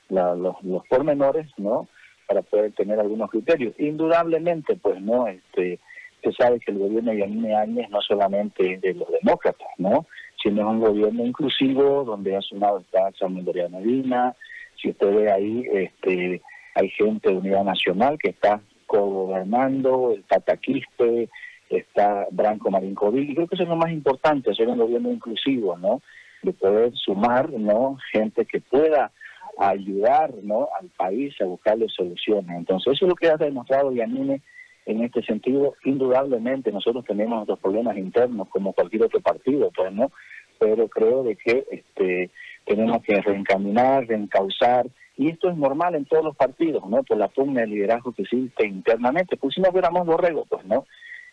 los, 0.09 0.61
los, 0.63 0.85
pormenores, 0.87 1.47
¿no? 1.57 1.87
Para 2.27 2.41
poder 2.41 2.73
tener 2.73 2.99
algunos 2.99 3.29
criterios. 3.31 3.73
Indudablemente, 3.79 4.75
pues, 4.75 5.01
¿no? 5.01 5.27
Este, 5.27 5.79
se 6.21 6.31
sabe 6.33 6.59
que 6.59 6.71
el 6.71 6.79
gobierno 6.79 7.11
de 7.11 7.19
Yanine 7.19 7.55
Áñez 7.55 7.89
no 7.89 8.01
solamente 8.01 8.73
es 8.73 8.81
de 8.81 8.93
los 8.95 9.09
demócratas, 9.09 9.69
¿no? 9.77 10.05
sino 10.41 10.61
es 10.61 10.67
un 10.67 10.79
gobierno 10.79 11.25
inclusivo 11.25 12.03
donde 12.03 12.35
ha 12.35 12.41
sumado 12.41 12.79
está 12.79 13.11
Samuel 13.17 13.69
Medina, 13.71 14.35
si 14.79 14.89
usted 14.89 15.13
ve 15.13 15.31
ahí, 15.31 15.65
este, 15.71 16.41
hay 16.77 16.89
gente 16.89 17.29
de 17.29 17.37
Unidad 17.37 17.63
Nacional 17.63 18.17
que 18.21 18.29
está 18.29 18.61
co-gobernando, 18.85 20.13
el 20.13 20.21
Pataquiste, 20.23 21.29
está 21.69 22.27
Branco 22.31 22.69
Marincovi, 22.69 23.21
y 23.21 23.33
creo 23.35 23.47
que 23.47 23.55
eso 23.55 23.63
es 23.63 23.69
lo 23.69 23.75
más 23.75 23.91
importante, 23.91 24.51
hacer 24.51 24.67
un 24.67 24.77
gobierno 24.77 25.11
inclusivo, 25.11 25.75
¿no? 25.75 26.01
De 26.43 26.53
poder 26.53 26.93
sumar, 26.93 27.49
¿no? 27.49 27.97
Gente 28.11 28.45
que 28.45 28.61
pueda 28.61 29.11
ayudar, 29.57 30.33
¿no? 30.43 30.69
Al 30.79 30.87
país 30.95 31.33
a 31.41 31.45
buscarle 31.45 31.87
soluciones. 31.89 32.55
Entonces, 32.55 32.93
eso 32.93 33.05
es 33.05 33.09
lo 33.09 33.15
que 33.15 33.27
ha 33.27 33.37
demostrado 33.37 33.91
Yanine 33.91 34.41
en 34.85 35.03
este 35.03 35.21
sentido, 35.23 35.75
indudablemente 35.83 36.71
nosotros 36.71 37.03
tenemos 37.03 37.35
nuestros 37.35 37.59
problemas 37.59 37.97
internos 37.97 38.47
como 38.49 38.71
cualquier 38.71 39.03
otro 39.03 39.19
partido, 39.19 39.69
pues 39.75 39.91
no, 39.91 40.11
pero 40.59 40.87
creo 40.87 41.23
de 41.23 41.35
que 41.35 41.65
este 41.69 42.29
tenemos 42.65 43.01
que 43.03 43.19
reencaminar, 43.19 44.07
reencauzar, 44.07 44.87
y 45.17 45.29
esto 45.29 45.49
es 45.49 45.57
normal 45.57 45.95
en 45.95 46.05
todos 46.05 46.23
los 46.23 46.35
partidos, 46.35 46.87
¿no? 46.87 47.03
Por 47.03 47.17
la 47.17 47.27
pugna 47.27 47.61
de 47.61 47.67
liderazgo 47.67 48.13
que 48.13 48.21
existe 48.21 48.67
internamente, 48.67 49.35
pues 49.35 49.55
si 49.55 49.61
no 49.61 49.71
fuéramos 49.71 50.05
borregos, 50.05 50.47
pues 50.47 50.63
no. 50.65 50.85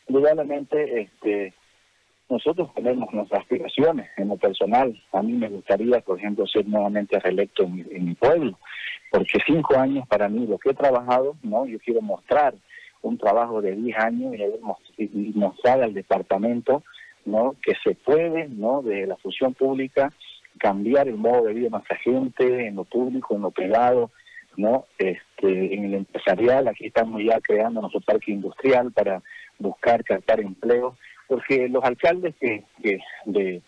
Indudablemente, 0.08 1.02
este 1.02 1.54
nosotros 2.30 2.72
tenemos 2.74 3.12
nuestras 3.12 3.42
aspiraciones 3.42 4.08
en 4.16 4.28
lo 4.28 4.36
personal. 4.36 4.98
A 5.12 5.22
mí 5.22 5.34
me 5.34 5.50
gustaría, 5.50 6.00
por 6.00 6.18
ejemplo, 6.18 6.46
ser 6.46 6.66
nuevamente 6.66 7.20
reelecto 7.20 7.64
en 7.64 7.74
mi, 7.74 7.84
en 7.90 8.04
mi 8.06 8.14
pueblo, 8.14 8.58
porque 9.10 9.38
cinco 9.46 9.78
años 9.78 10.08
para 10.08 10.28
mí, 10.30 10.46
lo 10.46 10.58
que 10.58 10.70
he 10.70 10.74
trabajado, 10.74 11.36
no, 11.42 11.66
yo 11.66 11.78
quiero 11.78 12.00
mostrar 12.00 12.54
un 13.02 13.18
trabajo 13.18 13.60
de 13.60 13.76
10 13.76 13.98
años 13.98 14.34
y 14.96 15.32
mostrar 15.34 15.82
al 15.82 15.92
departamento 15.92 16.82
no 17.26 17.54
que 17.62 17.74
se 17.82 17.94
puede 17.94 18.48
no 18.48 18.82
de 18.82 19.06
la 19.06 19.16
función 19.16 19.54
pública 19.54 20.12
cambiar 20.58 21.08
el 21.08 21.16
modo 21.16 21.44
de 21.44 21.54
vida 21.54 21.64
de 21.64 21.70
nuestra 21.70 21.96
gente 21.96 22.66
en 22.66 22.76
lo 22.76 22.84
público 22.84 23.34
en 23.34 23.42
lo 23.42 23.50
privado 23.50 24.10
no 24.56 24.86
este 24.98 25.74
en 25.74 25.84
el 25.84 25.94
empresarial 25.94 26.68
aquí 26.68 26.86
estamos 26.86 27.22
ya 27.22 27.40
creando 27.40 27.80
nuestro 27.80 28.00
parque 28.00 28.32
industrial 28.32 28.92
para 28.92 29.22
buscar 29.58 30.04
captar 30.04 30.40
empleo 30.40 30.96
porque 31.26 31.68
los 31.68 31.82
alcaldes 31.82 32.34
que, 32.40 32.64
que 32.82 33.00
de, 33.24 33.62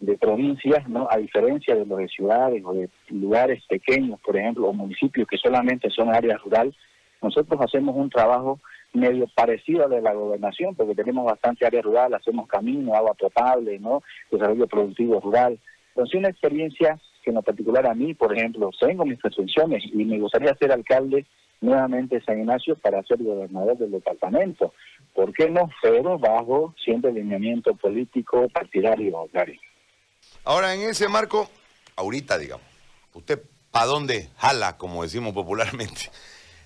de 0.00 0.18
provincias 0.18 0.88
no 0.88 1.08
a 1.10 1.16
diferencia 1.16 1.74
de 1.74 1.86
los 1.86 1.98
de 1.98 2.08
ciudades 2.08 2.62
o 2.64 2.72
de 2.72 2.88
lugares 3.10 3.62
pequeños 3.68 4.20
por 4.20 4.36
ejemplo 4.36 4.68
o 4.68 4.72
municipios 4.72 5.26
que 5.26 5.38
solamente 5.38 5.90
son 5.90 6.14
áreas 6.14 6.40
rural 6.42 6.74
nosotros 7.20 7.60
hacemos 7.60 7.96
un 7.96 8.10
trabajo 8.10 8.60
medio 8.92 9.26
parecido 9.34 9.84
a 9.84 9.88
de 9.88 10.00
la 10.00 10.14
gobernación, 10.14 10.74
porque 10.74 10.94
tenemos 10.94 11.24
bastante 11.24 11.66
área 11.66 11.82
rural, 11.82 12.14
hacemos 12.14 12.48
camino, 12.48 12.94
agua 12.94 13.14
potable, 13.14 13.78
¿no? 13.78 14.02
desarrollo 14.30 14.66
productivo 14.66 15.20
rural. 15.20 15.58
Entonces, 15.98 16.20
una 16.20 16.28
experiencia 16.28 16.96
que 17.24 17.30
en 17.30 17.34
lo 17.34 17.42
particular 17.42 17.84
a 17.84 17.92
mí, 17.92 18.14
por 18.14 18.32
ejemplo, 18.32 18.70
tengo 18.78 19.04
mis 19.04 19.18
presunciones 19.18 19.82
y 19.84 20.04
me 20.04 20.20
gustaría 20.20 20.54
ser 20.54 20.70
alcalde 20.70 21.26
nuevamente 21.60 22.14
de 22.14 22.24
San 22.24 22.38
Ignacio 22.38 22.76
para 22.76 23.02
ser 23.02 23.20
gobernador 23.20 23.76
del 23.76 23.90
departamento. 23.90 24.72
¿Por 25.12 25.32
qué 25.32 25.50
no? 25.50 25.68
Pero 25.82 26.16
bajo 26.16 26.72
siempre 26.84 27.12
lineamiento 27.12 27.74
político 27.74 28.48
partidario, 28.48 29.28
Gary. 29.32 29.58
Ahora, 30.44 30.72
en 30.72 30.82
ese 30.82 31.08
marco, 31.08 31.50
ahorita, 31.96 32.38
digamos, 32.38 32.64
¿usted 33.14 33.42
para 33.72 33.86
dónde 33.86 34.28
jala, 34.36 34.76
como 34.76 35.02
decimos 35.02 35.32
popularmente? 35.32 36.12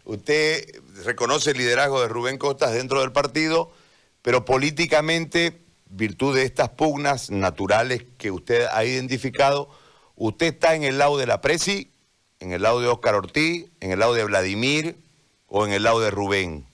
Usted 0.05 0.63
reconoce 1.07 1.53
el 1.53 1.57
liderazgo 1.57 2.03
de 2.03 2.09
Rubén 2.09 2.37
Costas 2.37 2.75
dentro 2.75 3.01
del 3.01 3.13
partido, 3.13 3.73
pero 4.21 4.45
políticamente, 4.45 5.62
virtud 5.93 6.35
de 6.35 6.45
estas 6.45 6.71
pugnas 6.71 7.31
naturales 7.31 8.05
que 8.19 8.31
usted 8.31 8.67
ha 8.73 8.85
identificado, 8.85 9.69
usted 10.17 10.55
está 10.55 10.75
en 10.75 10.83
el 10.83 10.99
lado 10.99 11.19
de 11.19 11.27
la 11.27 11.41
Presi, 11.41 11.91
en 12.41 12.53
el 12.53 12.63
lado 12.63 12.81
de 12.81 12.89
Óscar 12.89 13.15
Ortiz, 13.15 13.67
en 13.81 13.93
el 13.93 13.99
lado 13.99 14.15
de 14.15 14.25
Vladimir 14.25 14.97
o 15.47 15.67
en 15.67 15.73
el 15.73 15.83
lado 15.83 16.01
de 16.01 16.11
Rubén. 16.11 16.67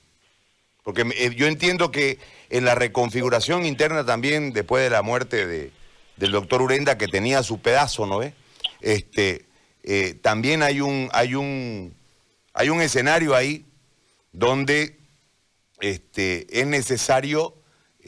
Porque 0.82 1.04
eh, 1.16 1.34
yo 1.36 1.46
entiendo 1.46 1.90
que 1.90 2.18
en 2.48 2.64
la 2.64 2.74
reconfiguración 2.74 3.66
interna 3.66 4.06
también, 4.06 4.52
después 4.52 4.82
de 4.82 4.90
la 4.90 5.02
muerte 5.02 5.46
de, 5.46 5.72
del 6.16 6.30
doctor 6.30 6.62
Urenda, 6.62 6.96
que 6.96 7.08
tenía 7.08 7.42
su 7.42 7.60
pedazo, 7.60 8.06
¿no 8.06 8.22
es? 8.22 8.32
Este, 8.80 9.44
eh, 9.82 10.14
también 10.14 10.62
hay 10.62 10.80
un, 10.80 11.10
hay 11.12 11.34
un 11.34 11.98
hay 12.58 12.70
un 12.70 12.80
escenario 12.80 13.36
ahí 13.36 13.66
donde 14.32 14.98
este, 15.80 16.60
es 16.60 16.66
necesario 16.66 17.54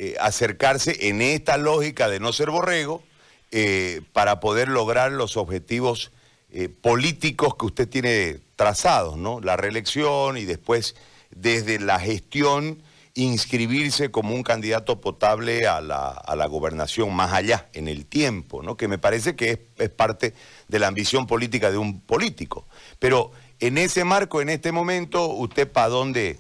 eh, 0.02 0.16
acercarse 0.19 1.09
en 1.11 1.21
esta 1.21 1.59
lógica 1.59 2.09
de 2.09 2.21
no 2.21 2.33
ser 2.33 2.49
borrego 2.49 3.02
eh, 3.50 4.00
para 4.14 4.40
poder 4.40 4.69
lograr 4.69 5.12
los 5.12 5.37
objetivos 5.37 6.11
eh, 6.52 6.71
políticos 6.71 7.54
que 7.54 7.66
usted 7.66 7.87
tiene 7.87 8.38
trazados, 8.57 9.19
¿no? 9.19 9.42
La 9.42 9.59
reelección 9.59 10.38
y 10.38 10.47
después 10.47 10.97
desde 11.28 11.78
la 11.78 12.00
gestión 12.00 12.83
inscribirse 13.12 14.11
como 14.11 14.35
un 14.35 14.42
candidato 14.42 15.02
potable 15.02 15.66
a 15.66 15.83
la, 15.83 16.47
gobernación 16.47 17.14
más 17.14 17.35
allá, 17.35 17.69
en 17.75 17.87
el 17.87 18.07
tiempo, 18.07 18.62
¿no? 18.62 18.78
que 18.78 18.88
me 18.88 18.97
parece 18.97 19.37
que 19.37 19.50
es, 19.50 19.59
es, 19.76 19.90
parte 19.90 20.33
de 20.69 20.78
la 20.78 20.87
ambición 20.87 21.26
política 21.26 21.71
de 21.71 21.76
un 21.76 22.00
político. 22.00 22.66
Pero 22.99 23.33
en 23.59 23.76
ese 23.76 24.04
marco, 24.04 24.40
en 24.40 24.49
este 24.49 24.73
momento, 24.73 25.26
¿usted 25.26 25.71
para 25.71 25.88
dónde, 25.88 26.38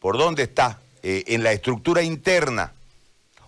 por 0.00 0.18
dónde 0.18 0.42
está? 0.42 0.80
¿En 1.04 1.44
la 1.44 1.52
estructura 1.52 2.02
interna? 2.02 2.72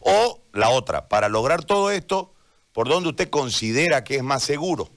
O 0.00 0.40
la 0.52 0.70
otra, 0.70 1.08
para 1.08 1.28
lograr 1.28 1.64
todo 1.64 1.90
esto, 1.90 2.32
¿por 2.72 2.88
dónde 2.88 3.10
usted 3.10 3.28
considera 3.30 4.04
que 4.04 4.16
es 4.16 4.22
más 4.22 4.42
seguro? 4.42 4.88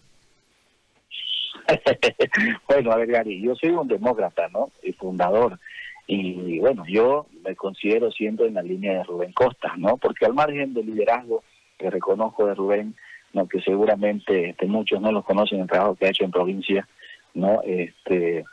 bueno, 2.68 2.92
a 2.92 2.98
ver, 2.98 3.12
Gary, 3.12 3.42
yo 3.42 3.56
soy 3.56 3.70
un 3.70 3.88
demócrata, 3.88 4.48
¿no? 4.50 4.72
Y 4.84 4.94
fundador. 4.94 5.60
Y 6.08 6.60
bueno, 6.60 6.84
yo 6.88 7.28
me 7.46 7.56
considero 7.56 8.12
siendo 8.12 8.46
en 8.46 8.56
la 8.56 8.62
línea 8.62 8.94
de 8.94 9.04
Rubén 9.04 9.32
Costa, 9.32 9.74
¿no? 9.78 9.98
Porque 9.98 10.26
al 10.26 10.34
margen 10.34 10.74
del 10.74 10.88
liderazgo 10.88 11.44
que 11.78 11.90
reconozco 11.90 12.46
de 12.46 12.56
Rubén, 12.56 12.96
¿no? 13.34 13.48
que 13.48 13.62
seguramente 13.62 14.50
este, 14.50 14.66
muchos 14.68 15.02
no 15.02 15.12
lo 15.12 15.24
conocen 15.24 15.62
el 15.62 15.68
trabajo 15.68 15.96
que 15.96 16.06
ha 16.06 16.10
hecho 16.10 16.24
en 16.24 16.32
provincia, 16.32 16.88
¿no? 17.34 17.62
Este, 17.64 18.46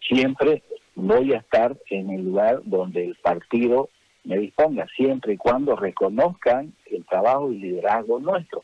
siempre 0.00 0.62
voy 0.94 1.32
a 1.32 1.38
estar 1.38 1.76
en 1.90 2.10
el 2.10 2.24
lugar 2.24 2.60
donde 2.64 3.04
el 3.04 3.14
partido 3.16 3.88
me 4.24 4.38
disponga, 4.38 4.86
siempre 4.96 5.34
y 5.34 5.36
cuando 5.36 5.76
reconozcan 5.76 6.72
el 6.86 7.04
trabajo 7.06 7.50
y 7.52 7.58
liderazgo 7.58 8.20
nuestro, 8.20 8.62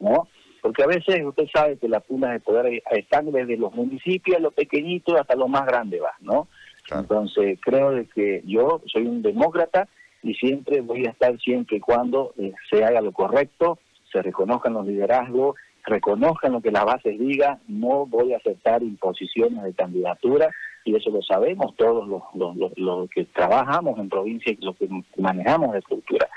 ¿no? 0.00 0.28
Porque 0.62 0.82
a 0.82 0.86
veces 0.86 1.22
usted 1.24 1.44
sabe 1.52 1.76
que 1.76 1.88
las 1.88 2.02
punas 2.04 2.32
de 2.32 2.40
poder 2.40 2.82
están 2.90 3.30
desde 3.30 3.56
los 3.56 3.74
municipios, 3.74 4.40
los 4.40 4.54
pequeñitos, 4.54 5.20
hasta 5.20 5.36
los 5.36 5.48
más 5.48 5.66
grandes, 5.66 6.00
va, 6.02 6.14
¿no? 6.20 6.48
Entonces 6.90 7.58
creo 7.60 7.90
de 7.90 8.06
que 8.06 8.42
yo 8.46 8.80
soy 8.86 9.06
un 9.06 9.22
demócrata 9.22 9.88
y 10.22 10.34
siempre 10.34 10.80
voy 10.80 11.06
a 11.06 11.10
estar 11.10 11.38
siempre 11.38 11.76
y 11.76 11.80
cuando 11.80 12.32
eh, 12.38 12.52
se 12.70 12.84
haga 12.84 13.00
lo 13.00 13.12
correcto, 13.12 13.78
se 14.10 14.22
reconozcan 14.22 14.74
los 14.74 14.86
liderazgos 14.86 15.56
reconozcan 15.84 16.52
lo 16.52 16.60
que 16.60 16.70
las 16.70 16.84
bases 16.84 17.18
digan, 17.18 17.60
no 17.68 18.06
voy 18.06 18.32
a 18.32 18.38
aceptar 18.38 18.82
imposiciones 18.82 19.62
de 19.62 19.74
candidatura 19.74 20.50
y 20.84 20.94
eso 20.94 21.10
lo 21.10 21.22
sabemos 21.22 21.74
todos 21.76 22.06
los, 22.06 23.10
que 23.10 23.24
trabajamos 23.24 23.98
en 23.98 24.08
provincia 24.08 24.52
y 24.52 24.64
los 24.64 24.76
que 24.76 24.88
manejamos 25.16 25.72
de 25.72 25.82
cultura. 25.82 26.28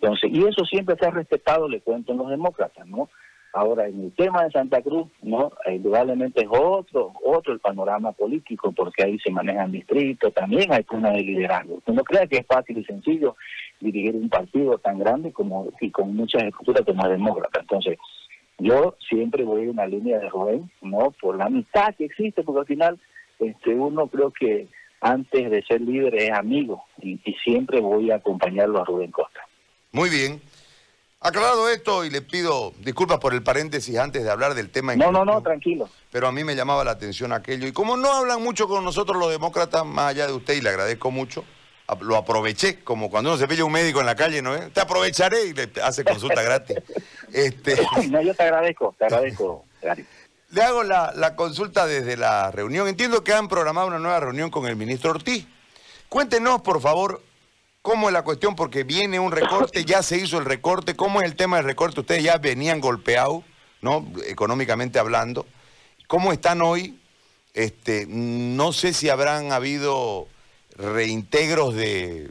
Entonces, 0.00 0.30
y 0.32 0.44
eso 0.44 0.64
siempre 0.66 0.96
se 1.00 1.06
ha 1.06 1.10
respetado, 1.10 1.68
le 1.68 1.80
cuento 1.80 2.12
en 2.12 2.18
los 2.18 2.28
demócratas, 2.28 2.86
¿no? 2.86 3.08
Ahora, 3.54 3.86
en 3.86 4.02
el 4.02 4.12
tema 4.12 4.42
de 4.42 4.50
Santa 4.50 4.82
Cruz, 4.82 5.06
no, 5.22 5.52
indudablemente 5.66 6.42
es 6.42 6.48
otro, 6.50 7.12
otro 7.24 7.52
el 7.52 7.60
panorama 7.60 8.10
político, 8.10 8.72
porque 8.72 9.04
ahí 9.04 9.18
se 9.20 9.30
manejan 9.30 9.70
distritos, 9.70 10.34
también 10.34 10.72
hay 10.72 10.84
una 10.90 11.12
de 11.12 11.22
liderazgo. 11.22 11.80
no 11.86 12.02
crea 12.02 12.26
que 12.26 12.38
es 12.38 12.46
fácil 12.46 12.78
y 12.78 12.84
sencillo 12.84 13.36
dirigir 13.80 14.16
un 14.16 14.28
partido 14.28 14.76
tan 14.78 14.98
grande 14.98 15.32
como 15.32 15.68
y 15.80 15.90
con 15.90 16.16
muchas 16.16 16.42
estructuras 16.42 16.82
como 16.84 17.08
demócrata. 17.08 17.60
Entonces, 17.60 17.96
yo 18.58 18.96
siempre 19.08 19.44
voy 19.44 19.62
en 19.62 19.70
una 19.70 19.86
línea 19.86 20.18
de 20.18 20.28
Rubén, 20.28 20.70
¿no? 20.82 21.12
Por 21.20 21.36
la 21.36 21.44
amistad 21.44 21.94
que 21.96 22.06
existe, 22.06 22.42
porque 22.42 22.60
al 22.60 22.66
final 22.66 22.98
este 23.38 23.70
uno 23.70 24.06
creo 24.08 24.32
que 24.32 24.68
antes 25.00 25.50
de 25.50 25.62
ser 25.62 25.80
líder 25.80 26.14
es 26.14 26.30
amigo 26.32 26.84
y 27.00 27.18
siempre 27.44 27.80
voy 27.80 28.10
a 28.10 28.16
acompañarlo 28.16 28.80
a 28.80 28.84
Rubén 28.84 29.10
Costa. 29.10 29.40
Muy 29.92 30.10
bien. 30.10 30.40
Aclarado 31.20 31.70
esto, 31.70 32.04
y 32.04 32.10
le 32.10 32.20
pido 32.20 32.74
disculpas 32.80 33.18
por 33.18 33.32
el 33.32 33.42
paréntesis 33.42 33.96
antes 33.96 34.24
de 34.24 34.30
hablar 34.30 34.52
del 34.52 34.68
tema. 34.68 34.94
no, 34.94 35.10
no, 35.10 35.24
no, 35.24 35.40
tranquilo. 35.40 35.88
Pero 36.10 36.26
a 36.26 36.32
mí 36.32 36.44
me 36.44 36.54
llamaba 36.54 36.84
la 36.84 36.90
atención 36.90 37.32
aquello. 37.32 37.66
Y 37.66 37.72
como 37.72 37.96
no 37.96 38.12
hablan 38.12 38.42
mucho 38.42 38.68
con 38.68 38.84
nosotros 38.84 39.16
los 39.16 39.30
demócratas, 39.30 39.86
más 39.86 40.10
allá 40.10 40.26
de 40.26 40.34
usted, 40.34 40.52
y 40.52 40.60
le 40.60 40.68
agradezco 40.68 41.10
mucho, 41.10 41.42
lo 42.02 42.16
aproveché, 42.16 42.84
como 42.84 43.08
cuando 43.08 43.30
uno 43.30 43.38
se 43.38 43.48
pilla 43.48 43.64
un 43.64 43.72
médico 43.72 44.00
en 44.00 44.06
la 44.06 44.14
calle, 44.14 44.42
¿no? 44.42 44.54
Te 44.70 44.80
aprovecharé 44.80 45.46
y 45.46 45.54
le 45.54 45.70
hace 45.82 46.04
consulta 46.04 46.42
gratis. 46.42 46.76
Este... 47.32 47.76
No, 48.10 48.20
yo 48.20 48.34
te 48.34 48.42
agradezco, 48.44 48.94
te 48.98 49.06
agradezco. 49.06 49.64
Le 50.54 50.62
hago 50.62 50.84
la, 50.84 51.34
consulta 51.34 51.84
desde 51.84 52.16
la 52.16 52.52
reunión. 52.52 52.86
Entiendo 52.86 53.24
que 53.24 53.32
han 53.32 53.48
programado 53.48 53.88
una 53.88 53.98
nueva 53.98 54.20
reunión 54.20 54.50
con 54.50 54.68
el 54.68 54.76
ministro 54.76 55.10
Ortiz. 55.10 55.46
Cuéntenos, 56.08 56.62
por 56.62 56.80
favor, 56.80 57.20
¿Cómo 57.82 58.08
es 58.08 58.14
la 58.14 58.22
cuestión? 58.22 58.56
Porque 58.56 58.82
viene 58.82 59.20
un 59.20 59.30
recorte, 59.30 59.84
ya 59.84 60.02
se 60.02 60.16
hizo 60.16 60.38
el 60.38 60.46
recorte. 60.46 60.96
¿Cómo 60.96 61.20
es 61.20 61.26
el 61.26 61.36
tema 61.36 61.56
del 61.56 61.66
recorte? 61.66 62.00
Ustedes 62.00 62.22
ya 62.22 62.38
venían 62.38 62.80
golpeados, 62.80 63.44
¿no? 63.82 64.10
Económicamente 64.26 64.98
hablando. 64.98 65.44
¿Cómo 66.06 66.32
están 66.32 66.62
hoy? 66.62 66.98
Este, 67.52 68.06
no 68.08 68.72
sé 68.72 68.94
si 68.94 69.10
habrán 69.10 69.52
habido 69.52 70.28
reintegros 70.78 71.74
de, 71.74 72.30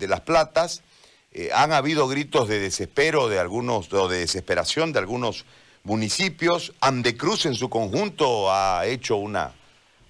las 0.00 0.22
platas. 0.22 0.82
Eh, 1.30 1.50
han 1.54 1.72
habido 1.72 2.08
gritos 2.08 2.48
de 2.48 2.58
desespero 2.58 3.28
de 3.28 3.38
algunos, 3.38 3.92
o 3.92 4.08
de 4.08 4.18
desesperación 4.18 4.92
de 4.92 4.98
algunos 4.98 5.44
municipios. 5.88 6.74
Andecruz 6.80 7.46
en 7.46 7.54
su 7.54 7.70
conjunto 7.70 8.52
ha 8.52 8.86
hecho 8.86 9.16
una, 9.16 9.52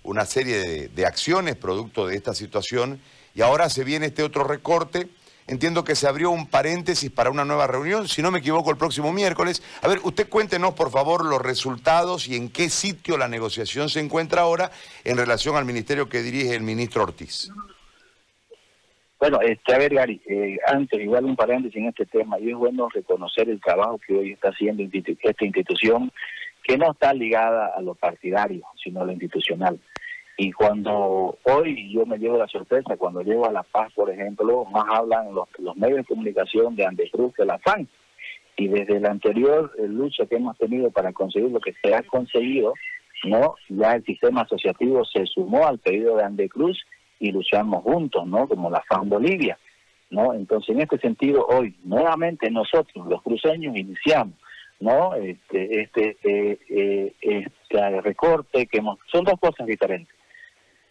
una 0.03 0.27
serie 0.27 0.89
de 0.89 1.07
acciones 1.07 1.55
producto 1.55 2.07
de 2.07 2.17
esta 2.17 2.35
situación 2.35 3.01
y 3.35 3.43
ahora 3.43 3.71
se 3.71 3.85
viene 3.85 4.07
este 4.07 4.25
otro 4.25 4.43
recorte. 4.45 5.09
Entiendo 5.47 5.85
que 5.85 5.95
se 5.95 6.07
abrió 6.07 6.31
un 6.31 6.47
paréntesis 6.47 7.11
para 7.11 7.31
una 7.31 7.45
nueva 7.45 7.67
reunión, 7.67 8.07
si 8.07 8.21
no 8.21 8.31
me 8.31 8.41
equivoco, 8.41 8.71
el 8.71 8.77
próximo 8.77 9.13
miércoles. 9.13 9.63
A 9.81 9.89
ver, 9.89 10.01
usted 10.03 10.29
cuéntenos, 10.29 10.75
por 10.75 10.91
favor, 10.91 11.25
los 11.25 11.41
resultados 11.41 12.29
y 12.29 12.37
en 12.37 12.51
qué 12.51 12.69
sitio 12.69 13.17
la 13.17 13.29
negociación 13.29 13.89
se 13.89 14.01
encuentra 14.01 14.43
ahora 14.43 14.71
en 15.05 15.17
relación 15.17 15.57
al 15.57 15.65
ministerio 15.65 16.09
que 16.09 16.23
dirige 16.23 16.55
el 16.55 16.63
ministro 16.63 17.05
Ortiz. 17.05 17.51
Bueno, 19.21 19.41
este, 19.41 19.75
a 19.75 19.79
ver, 19.79 19.95
Gary, 19.95 20.21
eh, 20.27 20.59
antes, 20.67 21.01
igual 21.01 21.25
un 21.25 21.35
paréntesis 21.35 21.77
en 21.77 21.89
este 21.89 22.07
tema, 22.07 22.39
y 22.39 22.51
es 22.51 22.57
bueno 22.57 22.89
reconocer 22.89 23.51
el 23.51 23.61
trabajo 23.61 23.99
que 24.07 24.17
hoy 24.17 24.33
está 24.33 24.51
haciendo 24.51 24.85
esta 24.85 25.45
institución, 25.45 26.13
que 26.63 26.79
no 26.79 26.93
está 26.93 27.13
ligada 27.13 27.73
a 27.77 27.81
lo 27.81 27.95
partidario, 27.97 28.63
sino 28.83 29.01
a 29.01 29.05
lo 29.05 29.13
institucional. 29.13 29.81
Y 30.37 30.53
cuando 30.53 31.37
hoy 31.43 31.93
yo 31.93 32.07
me 32.07 32.17
llevo 32.17 32.39
la 32.39 32.47
sorpresa, 32.47 32.97
cuando 32.97 33.23
llego 33.23 33.45
a 33.45 33.51
La 33.51 33.65
Paz, 33.65 33.93
por 33.93 34.09
ejemplo, 34.09 34.65
más 34.67 34.85
hablan 34.89 35.35
los, 35.35 35.77
medios 35.77 35.99
de 35.99 36.05
comunicación 36.05 36.77
de 36.77 36.87
Andescruz 36.87 37.35
que 37.35 37.45
la 37.45 37.59
FAN. 37.59 37.89
Y 38.57 38.69
desde 38.69 39.01
la 39.01 39.11
anterior 39.11 39.73
eh, 39.79 39.89
lucha 39.89 40.27
que 40.27 40.37
hemos 40.37 40.57
tenido 40.57 40.93
para 40.93 41.13
conseguir 41.13 41.51
lo 41.51 41.59
que 41.59 41.75
se 41.83 41.93
ha 41.93 42.03
conseguido, 42.03 42.73
no 43.25 43.57
ya 43.69 43.95
el 43.95 44.05
sistema 44.05 44.43
asociativo 44.43 45.05
se 45.05 45.27
sumó 45.27 45.67
al 45.67 45.81
pedido 45.81 46.17
de 46.17 46.23
Andecruz 46.23 46.79
y 47.21 47.33
luchamos 47.33 47.83
juntos, 47.83 48.27
¿no? 48.27 48.49
Como 48.49 48.71
la 48.71 48.83
FAN 48.89 49.09
Bolivia, 49.09 49.59
¿no? 50.11 50.35
Entonces, 50.35 50.71
en 50.71 50.83
este 50.83 50.99
sentido, 50.99 51.47
hoy, 51.47 51.75
nuevamente 51.85 52.51
nosotros, 52.51 53.07
los 53.07 53.23
cruceños, 53.23 53.77
iniciamos, 53.77 54.35
¿no? 54.81 55.15
Este, 55.15 55.83
este, 55.83 56.17
eh, 56.23 56.59
eh, 56.69 57.15
este 57.21 58.01
recorte 58.01 58.67
que 58.67 58.79
hemos... 58.79 58.99
Son 59.11 59.25
dos 59.25 59.39
cosas 59.41 59.67
diferentes. 59.67 60.15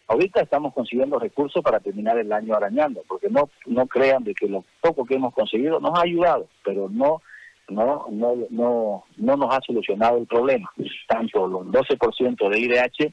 Ahorita 0.08 0.40
estamos 0.40 0.72
consiguiendo 0.72 1.18
recursos 1.18 1.62
para 1.62 1.80
terminar 1.80 2.18
el 2.18 2.32
año 2.32 2.54
arañando, 2.54 3.02
porque 3.06 3.28
no 3.28 3.50
no 3.66 3.86
crean 3.86 4.24
de 4.24 4.34
que 4.34 4.48
lo 4.48 4.64
poco 4.80 5.04
que 5.04 5.16
hemos 5.16 5.34
conseguido 5.34 5.80
nos 5.80 5.98
ha 5.98 6.02
ayudado, 6.02 6.46
pero 6.64 6.88
no 6.88 7.20
no 7.68 8.06
no 8.10 8.34
no 8.48 9.04
no 9.18 9.36
nos 9.36 9.54
ha 9.54 9.60
solucionado 9.60 10.16
el 10.16 10.26
problema, 10.26 10.72
tanto 11.06 11.46
los 11.46 11.66
12% 11.66 12.48
de 12.48 12.58
IDH, 12.58 13.12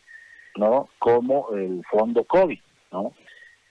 ¿no? 0.56 0.88
como 0.98 1.50
el 1.54 1.84
fondo 1.92 2.24
COVID, 2.24 2.60
¿no? 2.96 3.14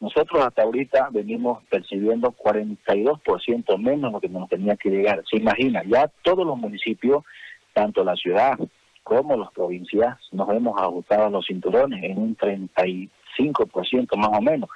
Nosotros 0.01 0.45
hasta 0.45 0.63
ahorita 0.63 1.09
venimos 1.11 1.63
percibiendo 1.71 2.33
42% 2.33 3.79
menos 3.79 4.13
lo 4.13 4.21
que 4.21 4.29
nos 4.29 4.49
tenía 4.49 4.77
que 4.77 4.91
llegar. 4.91 5.23
Se 5.31 5.39
imagina, 5.39 5.83
ya 5.87 6.09
todos 6.23 6.47
los 6.47 6.59
municipios, 6.59 7.25
tanto 7.73 8.05
la 8.05 8.15
ciudad 8.17 8.59
como 9.03 9.37
las 9.37 9.51
provincias 9.53 10.19
nos 10.33 10.49
hemos 10.51 10.81
ajustado 10.81 11.27
a 11.27 11.31
los 11.31 11.47
cinturones 11.47 12.03
en 12.05 12.19
un 12.19 12.37
35% 12.37 14.17
más 14.17 14.31
o 14.39 14.43
menos. 14.43 14.69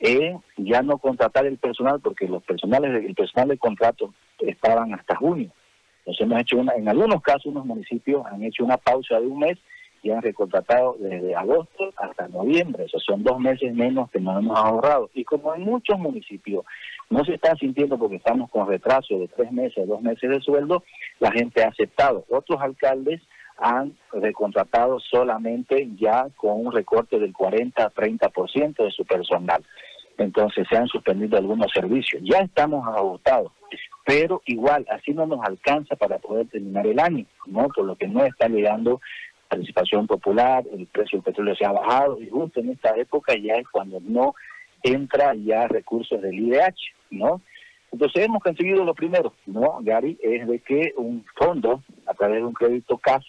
Eh, 0.00 0.36
ya 0.56 0.82
no 0.82 0.98
contratar 0.98 1.46
el 1.46 1.58
personal 1.58 2.00
porque 2.00 2.26
los 2.26 2.42
personales 2.42 3.04
el 3.04 3.14
personal 3.14 3.48
de 3.48 3.58
contrato 3.58 4.12
estaban 4.40 4.94
hasta 4.94 5.14
junio. 5.14 5.50
Entonces 5.98 6.26
hemos 6.26 6.40
hecho 6.40 6.56
una, 6.58 6.72
en 6.74 6.88
algunos 6.88 7.22
casos 7.22 7.46
unos 7.46 7.66
municipios 7.66 8.26
han 8.26 8.42
hecho 8.42 8.64
una 8.64 8.78
pausa 8.78 9.20
de 9.20 9.26
un 9.28 9.38
mes 9.38 9.58
y 10.02 10.10
han 10.10 10.20
recontratado 10.20 10.96
desde 10.98 11.34
agosto 11.34 11.90
hasta 11.96 12.28
noviembre. 12.28 12.84
Esos 12.84 13.02
son 13.04 13.22
dos 13.22 13.38
meses 13.38 13.72
menos 13.74 14.10
que 14.10 14.20
nos 14.20 14.38
hemos 14.38 14.58
ahorrado. 14.58 15.10
Y 15.14 15.24
como 15.24 15.54
en 15.54 15.62
muchos 15.62 15.98
municipios 15.98 16.64
no 17.08 17.24
se 17.24 17.34
está 17.34 17.54
sintiendo 17.56 17.98
porque 17.98 18.16
estamos 18.16 18.50
con 18.50 18.66
retraso 18.66 19.18
de 19.18 19.28
tres 19.28 19.52
meses, 19.52 19.86
dos 19.86 20.02
meses 20.02 20.28
de 20.28 20.40
sueldo, 20.40 20.82
la 21.20 21.30
gente 21.30 21.62
ha 21.62 21.68
aceptado. 21.68 22.24
Otros 22.28 22.60
alcaldes 22.60 23.22
han 23.58 23.96
recontratado 24.12 24.98
solamente 24.98 25.88
ya 25.96 26.26
con 26.36 26.66
un 26.66 26.72
recorte 26.72 27.18
del 27.18 27.32
40-30% 27.32 28.84
de 28.84 28.90
su 28.90 29.04
personal. 29.04 29.62
Entonces 30.18 30.66
se 30.68 30.76
han 30.76 30.88
suspendido 30.88 31.38
algunos 31.38 31.70
servicios. 31.72 32.22
Ya 32.24 32.38
estamos 32.38 32.86
agotados, 32.86 33.52
pero 34.04 34.42
igual 34.46 34.84
así 34.90 35.12
no 35.12 35.26
nos 35.26 35.44
alcanza 35.44 35.96
para 35.96 36.18
poder 36.18 36.48
terminar 36.48 36.86
el 36.86 36.98
año, 36.98 37.24
¿no? 37.46 37.68
Por 37.68 37.84
lo 37.84 37.96
que 37.96 38.08
no 38.08 38.24
está 38.24 38.48
llegando 38.48 39.00
participación 39.52 40.06
popular, 40.06 40.64
el 40.72 40.86
precio 40.86 41.18
del 41.18 41.24
petróleo 41.24 41.54
se 41.54 41.66
ha 41.66 41.72
bajado 41.72 42.18
y 42.20 42.28
justo 42.30 42.60
en 42.60 42.70
esta 42.70 42.96
época 42.96 43.34
ya 43.36 43.54
es 43.56 43.68
cuando 43.68 44.00
no 44.00 44.34
entra 44.82 45.34
ya 45.34 45.68
recursos 45.68 46.22
del 46.22 46.38
IDH, 46.38 46.74
¿no? 47.10 47.42
Entonces 47.92 48.24
hemos 48.24 48.42
conseguido 48.42 48.82
lo 48.82 48.94
primero, 48.94 49.34
¿no, 49.44 49.78
Gary? 49.82 50.18
Es 50.22 50.48
de 50.48 50.58
que 50.60 50.94
un 50.96 51.26
fondo, 51.36 51.82
a 52.06 52.14
través 52.14 52.38
de 52.38 52.44
un 52.44 52.54
crédito 52.54 52.96
CAS, 52.96 53.22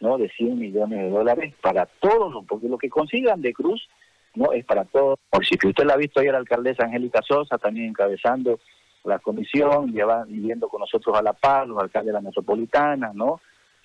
¿no? 0.00 0.18
de 0.18 0.28
100 0.28 0.58
millones 0.58 0.98
de 0.98 1.08
dólares 1.08 1.54
para 1.62 1.86
todos, 1.86 2.44
porque 2.46 2.68
lo 2.68 2.76
que 2.76 2.90
consigan 2.90 3.40
de 3.40 3.54
Cruz 3.54 3.88
no 4.34 4.52
es 4.52 4.66
para 4.66 4.84
todos. 4.84 5.18
Por 5.30 5.46
si 5.46 5.54
usted 5.54 5.84
la 5.84 5.94
ha 5.94 5.96
visto 5.96 6.20
ayer 6.20 6.32
la 6.32 6.38
alcaldesa 6.40 6.84
Angélica 6.84 7.22
Sosa, 7.26 7.56
también 7.56 7.88
encabezando 7.88 8.60
la 9.04 9.18
comisión, 9.18 9.92
lleva, 9.92 10.26
viendo 10.28 10.68
con 10.68 10.80
nosotros 10.80 11.16
a 11.16 11.22
La 11.22 11.32
Paz, 11.32 11.66
los 11.66 11.78
alcaldes 11.78 12.08
de 12.08 12.12
la 12.12 12.20
metropolitana, 12.20 13.12
¿no? 13.14 13.40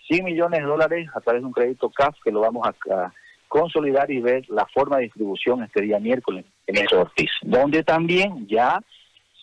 100 0.10 0.26
millones 0.26 0.60
de 0.62 0.66
dólares 0.66 1.10
a 1.14 1.22
través 1.22 1.42
de 1.42 1.46
un 1.46 1.54
crédito 1.54 1.90
CAF 1.90 2.16
que 2.24 2.32
lo 2.32 2.42
vamos 2.42 2.68
a, 2.68 3.14
consolidar 3.48 4.12
y 4.12 4.22
ver 4.22 4.48
la 4.50 4.68
forma 4.68 4.98
de 4.98 5.06
distribución 5.06 5.64
este 5.64 5.82
día 5.82 6.00
miércoles 6.00 6.46
en 6.68 6.78
el 6.78 6.88
Ortiz, 6.96 7.32
donde 7.42 7.84
también 7.84 8.46
ya 8.48 8.80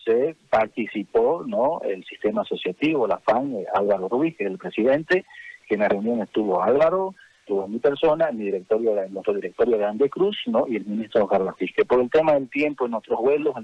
se 0.05 0.37
participó, 0.49 1.43
¿no? 1.45 1.81
El 1.81 2.05
sistema 2.05 2.43
asociativo, 2.43 3.05
la 3.05 3.17
FAN, 3.17 3.53
eh, 3.57 3.65
Álvaro 3.73 4.07
Ruiz, 4.07 4.37
que 4.37 4.45
es 4.45 4.51
el 4.51 4.57
presidente, 4.57 5.25
que 5.67 5.75
en 5.75 5.81
la 5.81 5.89
reunión 5.89 6.21
estuvo 6.21 6.63
Álvaro, 6.63 7.15
estuvo 7.41 7.67
mi 7.67 7.79
persona, 7.79 8.31
mi 8.31 8.45
directorio, 8.45 8.95
nuestro 9.09 9.33
directorio 9.33 9.77
de 9.77 9.83
Ande 9.83 10.09
Cruz, 10.09 10.37
¿no? 10.45 10.65
y 10.69 10.77
el 10.77 10.85
ministro 10.85 11.27
Carlos 11.27 11.55
que 11.57 11.83
por 11.83 11.99
el 11.99 12.09
tema 12.09 12.31
del 12.31 12.49
tiempo 12.49 12.85
en 12.85 12.91
nuestros 12.91 13.19
vuelos 13.19 13.55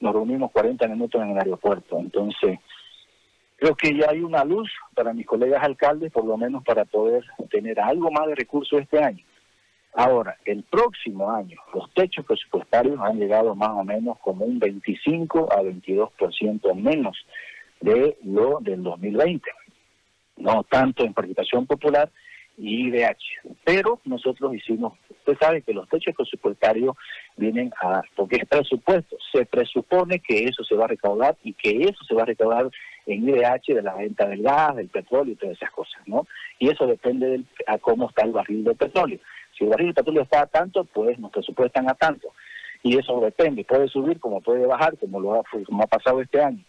nos 0.00 0.14
reunimos 0.14 0.50
40 0.52 0.88
minutos 0.88 1.20
en 1.20 1.32
el 1.32 1.38
aeropuerto. 1.38 1.98
Entonces, 1.98 2.58
creo 3.62 3.76
que 3.76 3.96
ya 3.96 4.10
hay 4.10 4.20
una 4.22 4.44
luz 4.44 4.68
para 4.92 5.12
mis 5.12 5.24
colegas 5.24 5.62
alcaldes, 5.62 6.10
por 6.10 6.24
lo 6.24 6.36
menos 6.36 6.64
para 6.64 6.84
poder 6.84 7.24
tener 7.48 7.78
algo 7.78 8.10
más 8.10 8.26
de 8.26 8.34
recursos 8.34 8.80
este 8.80 9.00
año. 9.00 9.24
Ahora, 9.94 10.36
el 10.44 10.64
próximo 10.64 11.30
año, 11.30 11.58
los 11.72 11.88
techos 11.94 12.26
presupuestarios 12.26 12.98
han 13.00 13.20
llegado 13.20 13.54
más 13.54 13.70
o 13.70 13.84
menos 13.84 14.18
como 14.18 14.44
un 14.44 14.58
25 14.58 15.52
a 15.52 15.62
22% 15.62 16.74
menos 16.74 17.16
de 17.80 18.18
lo 18.24 18.58
del 18.60 18.82
2020. 18.82 19.48
no 20.38 20.64
tanto 20.64 21.04
en 21.04 21.14
participación 21.14 21.64
popular 21.64 22.10
y 22.56 22.88
IDH. 22.88 23.54
Pero 23.64 24.00
nosotros 24.04 24.54
hicimos, 24.54 24.94
usted 25.10 25.36
sabe 25.38 25.62
que 25.62 25.72
los 25.72 25.88
techos 25.88 26.14
presupuestarios 26.16 26.96
vienen 27.36 27.72
a, 27.80 28.02
porque 28.14 28.36
es 28.36 28.48
presupuesto, 28.48 29.16
se 29.32 29.44
presupone 29.46 30.20
que 30.20 30.44
eso 30.44 30.64
se 30.64 30.74
va 30.74 30.84
a 30.84 30.88
recaudar 30.88 31.36
y 31.42 31.54
que 31.54 31.84
eso 31.84 32.04
se 32.04 32.14
va 32.14 32.22
a 32.22 32.26
recaudar 32.26 32.70
en 33.06 33.28
IDH 33.28 33.74
de 33.74 33.82
la 33.82 33.94
venta 33.94 34.26
del 34.26 34.42
gas, 34.42 34.76
del 34.76 34.88
petróleo 34.88 35.32
y 35.32 35.36
todas 35.36 35.56
esas 35.56 35.70
cosas, 35.70 36.00
¿no? 36.06 36.26
Y 36.58 36.68
eso 36.68 36.86
depende 36.86 37.26
de 37.28 37.44
a 37.66 37.78
cómo 37.78 38.08
está 38.08 38.24
el 38.24 38.32
barril 38.32 38.64
de 38.64 38.74
petróleo. 38.74 39.18
Si 39.56 39.64
el 39.64 39.70
barril 39.70 39.88
de 39.88 39.94
petróleo 39.94 40.22
está 40.22 40.42
a 40.42 40.46
tanto, 40.46 40.84
pues 40.84 41.18
nos 41.18 41.30
presupuestan 41.30 41.88
a 41.88 41.94
tanto. 41.94 42.28
Y 42.82 42.98
eso 42.98 43.20
depende, 43.20 43.64
puede 43.64 43.88
subir 43.88 44.18
como 44.18 44.40
puede 44.40 44.66
bajar, 44.66 44.96
como 44.98 45.20
lo 45.20 45.34
ha, 45.34 45.40
ha 45.40 45.86
pasado 45.86 46.20
este 46.20 46.42
año. 46.42 46.64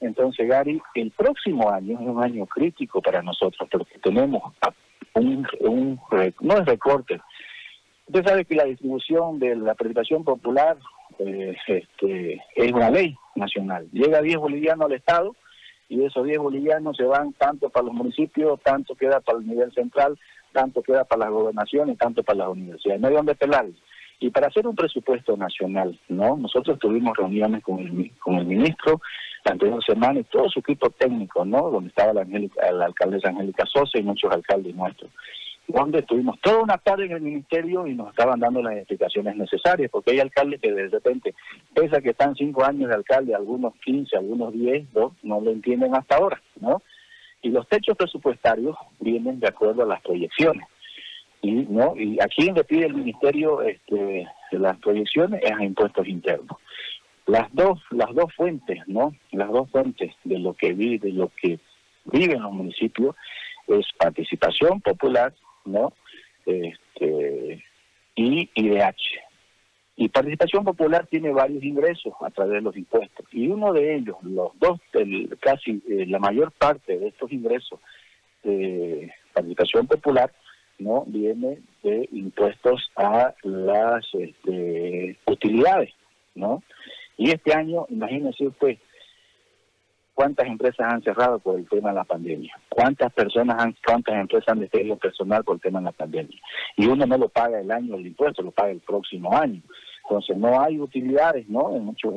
Entonces, 0.00 0.46
Gary, 0.46 0.82
el 0.94 1.10
próximo 1.12 1.70
año 1.70 1.98
es 1.98 2.06
un 2.06 2.22
año 2.22 2.46
crítico 2.46 3.00
para 3.00 3.22
nosotros 3.22 3.68
porque 3.70 3.98
tenemos 4.00 4.42
un, 5.14 5.46
un 5.60 6.00
no 6.40 6.58
es 6.58 6.66
recorte. 6.66 7.20
Usted 8.06 8.24
sabe 8.24 8.44
que 8.44 8.54
la 8.54 8.64
distribución 8.64 9.38
de 9.38 9.56
la 9.56 9.74
participación 9.74 10.24
popular 10.24 10.76
eh, 11.18 11.56
este, 11.66 12.42
es 12.54 12.72
una 12.72 12.90
ley 12.90 13.16
nacional. 13.34 13.88
Llega 13.92 14.20
10 14.20 14.36
bolivianos 14.38 14.86
al 14.86 14.92
Estado 14.92 15.36
y 15.88 16.04
esos 16.04 16.24
10 16.24 16.38
bolivianos 16.38 16.96
se 16.96 17.04
van 17.04 17.32
tanto 17.34 17.70
para 17.70 17.86
los 17.86 17.94
municipios, 17.94 18.60
tanto 18.62 18.94
queda 18.94 19.20
para 19.20 19.38
el 19.38 19.46
nivel 19.46 19.72
central, 19.72 20.18
tanto 20.52 20.82
queda 20.82 21.04
para 21.04 21.24
las 21.24 21.30
gobernaciones, 21.30 21.98
tanto 21.98 22.22
para 22.22 22.40
las 22.40 22.48
universidades. 22.48 23.00
No 23.00 23.08
hay 23.08 23.14
donde 23.14 23.34
pelar. 23.34 23.66
Y 24.24 24.30
para 24.30 24.46
hacer 24.46 24.66
un 24.66 24.74
presupuesto 24.74 25.36
nacional, 25.36 25.98
¿no? 26.08 26.34
Nosotros 26.38 26.78
tuvimos 26.78 27.14
reuniones 27.14 27.62
con 27.62 27.78
el, 27.78 28.10
con 28.18 28.36
el 28.36 28.46
ministro 28.46 29.02
la 29.44 29.52
anterior 29.52 29.84
semana 29.84 30.20
y 30.20 30.24
todo 30.24 30.48
su 30.48 30.60
equipo 30.60 30.88
técnico, 30.88 31.44
¿no? 31.44 31.70
Donde 31.70 31.90
estaba 31.90 32.14
la, 32.14 32.24
la 32.24 32.86
alcaldesa 32.86 33.28
Angélica 33.28 33.66
Sosa 33.66 33.98
y 33.98 34.02
muchos 34.02 34.32
alcaldes 34.32 34.74
nuestros 34.74 35.10
donde 35.66 35.98
estuvimos 35.98 36.38
toda 36.40 36.62
una 36.62 36.78
tarde 36.78 37.06
en 37.06 37.12
el 37.12 37.20
ministerio 37.20 37.86
y 37.86 37.94
nos 37.94 38.10
estaban 38.10 38.40
dando 38.40 38.62
las 38.62 38.76
explicaciones 38.76 39.36
necesarias, 39.36 39.90
porque 39.90 40.12
hay 40.12 40.20
alcaldes 40.20 40.60
que 40.60 40.72
de 40.72 40.88
repente, 40.88 41.34
pese 41.74 41.96
a 41.96 42.00
que 42.00 42.10
están 42.10 42.34
cinco 42.34 42.64
años 42.64 42.88
de 42.88 42.94
alcalde, 42.94 43.34
algunos 43.34 43.74
15, 43.84 44.16
algunos 44.16 44.52
10, 44.52 44.92
¿no? 44.94 45.16
no 45.22 45.40
lo 45.40 45.50
entienden 45.50 45.94
hasta 45.94 46.16
ahora, 46.16 46.40
¿no? 46.60 46.82
Y 47.40 47.48
los 47.48 47.66
techos 47.68 47.96
presupuestarios 47.96 48.76
vienen 49.00 49.40
de 49.40 49.48
acuerdo 49.48 49.82
a 49.82 49.86
las 49.86 50.02
proyecciones. 50.02 50.66
Y, 51.44 51.66
¿no? 51.68 51.94
y 51.94 52.18
aquí 52.22 52.46
donde 52.46 52.64
pide 52.64 52.86
el 52.86 52.94
ministerio 52.94 53.60
este, 53.60 54.26
las 54.50 54.78
proyecciones 54.78 55.42
es 55.42 55.52
a 55.52 55.62
impuestos 55.62 56.08
internos. 56.08 56.56
Las 57.26 57.52
dos, 57.52 57.80
las 57.90 58.14
dos 58.14 58.32
fuentes, 58.34 58.78
¿no? 58.86 59.14
Las 59.30 59.50
dos 59.50 59.70
fuentes 59.70 60.14
de 60.24 60.38
lo 60.38 60.54
que 60.54 60.72
vive, 60.72 61.06
de 61.08 61.12
lo 61.12 61.30
que 61.40 61.58
viven 62.06 62.42
los 62.42 62.52
municipios 62.52 63.14
es 63.66 63.86
participación 63.98 64.80
popular 64.80 65.34
¿no? 65.64 65.92
Este, 66.46 67.62
y 68.14 68.50
IDH. 68.54 68.96
Y 69.96 70.08
participación 70.08 70.64
popular 70.64 71.06
tiene 71.06 71.30
varios 71.30 71.62
ingresos 71.62 72.14
a 72.20 72.30
través 72.30 72.54
de 72.54 72.60
los 72.62 72.76
impuestos. 72.76 73.26
Y 73.32 73.48
uno 73.48 73.72
de 73.72 73.96
ellos, 73.96 74.16
los 74.22 74.58
dos, 74.58 74.80
casi 75.40 75.82
eh, 75.88 76.06
la 76.06 76.18
mayor 76.18 76.52
parte 76.52 76.98
de 76.98 77.08
estos 77.08 77.30
ingresos 77.30 77.80
de 78.42 79.12
participación 79.32 79.86
popular, 79.86 80.32
no 80.78 81.04
viene 81.06 81.58
de 81.82 82.08
impuestos 82.12 82.90
a 82.96 83.34
las 83.42 84.04
este, 84.14 85.18
utilidades, 85.26 85.92
¿no? 86.34 86.62
Y 87.16 87.30
este 87.30 87.54
año, 87.54 87.86
imagínese 87.90 88.46
usted, 88.48 88.78
cuántas 90.14 90.46
empresas 90.46 90.92
han 90.92 91.02
cerrado 91.02 91.38
por 91.38 91.58
el 91.58 91.68
tema 91.68 91.90
de 91.90 91.96
la 91.96 92.04
pandemia, 92.04 92.58
cuántas 92.68 93.12
personas 93.12 93.56
han, 93.60 93.76
cuántas 93.84 94.14
empresas 94.14 94.48
han 94.48 94.60
despedido 94.60 94.96
personal 94.96 95.44
por 95.44 95.56
el 95.56 95.60
tema 95.60 95.80
de 95.80 95.86
la 95.86 95.92
pandemia. 95.92 96.38
Y 96.76 96.86
uno 96.86 97.04
no 97.06 97.18
lo 97.18 97.28
paga 97.28 97.60
el 97.60 97.70
año 97.70 97.96
el 97.96 98.06
impuesto, 98.06 98.42
lo 98.42 98.50
paga 98.50 98.70
el 98.70 98.80
próximo 98.80 99.36
año. 99.36 99.60
Entonces 100.04 100.36
no 100.36 100.60
hay 100.60 100.78
utilidades, 100.78 101.48
¿no? 101.48 101.74
En 101.74 101.84
mucho, 101.84 102.12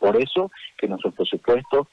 por 0.00 0.16
eso 0.16 0.50
que 0.76 0.88
nuestros 0.88 1.14
presupuestos 1.14 1.88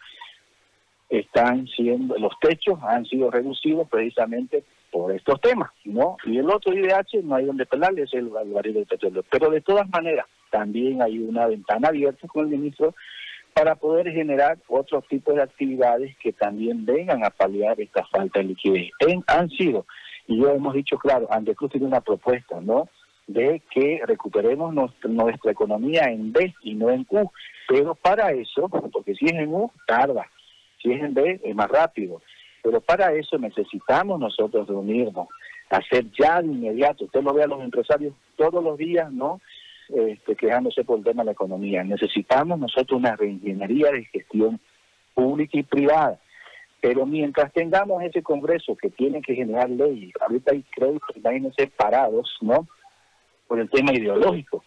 están 1.09 1.67
siendo, 1.67 2.17
los 2.17 2.33
techos 2.39 2.79
han 2.83 3.05
sido 3.05 3.29
reducidos 3.29 3.87
precisamente 3.89 4.63
por 4.95 5.11
estos 5.11 5.41
temas, 5.41 5.71
¿no? 5.83 6.15
Y 6.23 6.37
el 6.37 6.49
otro 6.49 6.73
IDH 6.73 7.21
no 7.21 7.35
hay 7.35 7.43
donde 7.43 7.65
pelarle, 7.65 8.03
es 8.03 8.13
el, 8.13 8.31
el 8.41 8.53
barril 8.53 8.75
del 8.75 8.85
petróleo. 8.85 9.25
Pero 9.29 9.49
de 9.49 9.59
todas 9.59 9.89
maneras, 9.89 10.25
también 10.49 11.01
hay 11.01 11.19
una 11.19 11.47
ventana 11.47 11.89
abierta 11.89 12.25
con 12.29 12.45
el 12.45 12.57
ministro 12.57 12.95
para 13.53 13.75
poder 13.75 14.09
generar 14.13 14.57
otros 14.69 15.05
tipos 15.09 15.35
de 15.35 15.41
actividades 15.41 16.15
que 16.19 16.31
también 16.31 16.85
vengan 16.85 17.25
a 17.25 17.29
paliar 17.29 17.77
esta 17.81 18.05
falta 18.05 18.39
de 18.39 18.45
liquidez. 18.45 18.89
han 19.27 19.49
sido, 19.49 19.85
y 20.27 20.39
yo 20.39 20.51
hemos 20.51 20.73
dicho 20.73 20.97
claro, 20.97 21.27
Cruz 21.57 21.71
tiene 21.71 21.87
una 21.87 21.99
propuesta, 21.99 22.61
¿no? 22.61 22.87
De 23.27 23.61
que 23.71 23.99
recuperemos 24.05 24.73
nuestra, 24.73 25.51
economía 25.51 26.05
en 26.05 26.31
B 26.31 26.55
y 26.61 26.73
no 26.73 26.89
en 26.89 27.05
U. 27.09 27.29
Pero 27.67 27.95
para 27.95 28.31
eso, 28.31 28.69
porque 28.69 29.13
si 29.15 29.25
es 29.25 29.33
en 29.33 29.53
U, 29.53 29.69
tarda. 29.85 30.25
Si 30.81 30.93
es 30.93 31.03
en 31.03 31.13
B, 31.13 31.41
es 31.43 31.53
más 31.53 31.67
rápido. 31.67 32.21
Pero 32.65 32.81
para 32.81 33.13
eso 33.13 33.37
necesitamos 33.37 34.19
nosotros 34.19 34.67
reunirnos, 34.67 35.27
hacer 35.69 36.09
ya 36.19 36.41
de 36.41 36.47
inmediato. 36.47 37.05
Usted 37.05 37.21
lo 37.21 37.31
ve 37.31 37.43
a 37.43 37.47
los 37.47 37.61
empresarios 37.61 38.15
todos 38.35 38.63
los 38.63 38.75
días, 38.75 39.11
¿no? 39.11 39.39
este, 39.89 40.35
quejándose 40.35 40.83
por 40.83 40.97
el 40.97 41.03
tema 41.03 41.21
de 41.21 41.27
la 41.27 41.31
economía. 41.33 41.83
Necesitamos 41.83 42.57
nosotros 42.57 42.99
una 42.99 43.15
reingeniería 43.15 43.91
de 43.91 44.05
gestión 44.05 44.59
pública 45.13 45.59
y 45.59 45.63
privada. 45.63 46.19
Pero 46.81 47.05
mientras 47.05 47.53
tengamos 47.53 48.01
ese 48.01 48.23
Congreso 48.23 48.75
que 48.75 48.89
tiene 48.89 49.21
que 49.21 49.35
generar 49.35 49.69
leyes, 49.69 50.11
ahorita 50.19 50.51
hay 50.51 50.63
créditos, 50.63 51.15
imagínense, 51.15 51.67
parados, 51.67 52.35
¿no? 52.41 52.67
Por 53.47 53.59
el 53.59 53.69
tema 53.69 53.93
ideológico, 53.93 54.63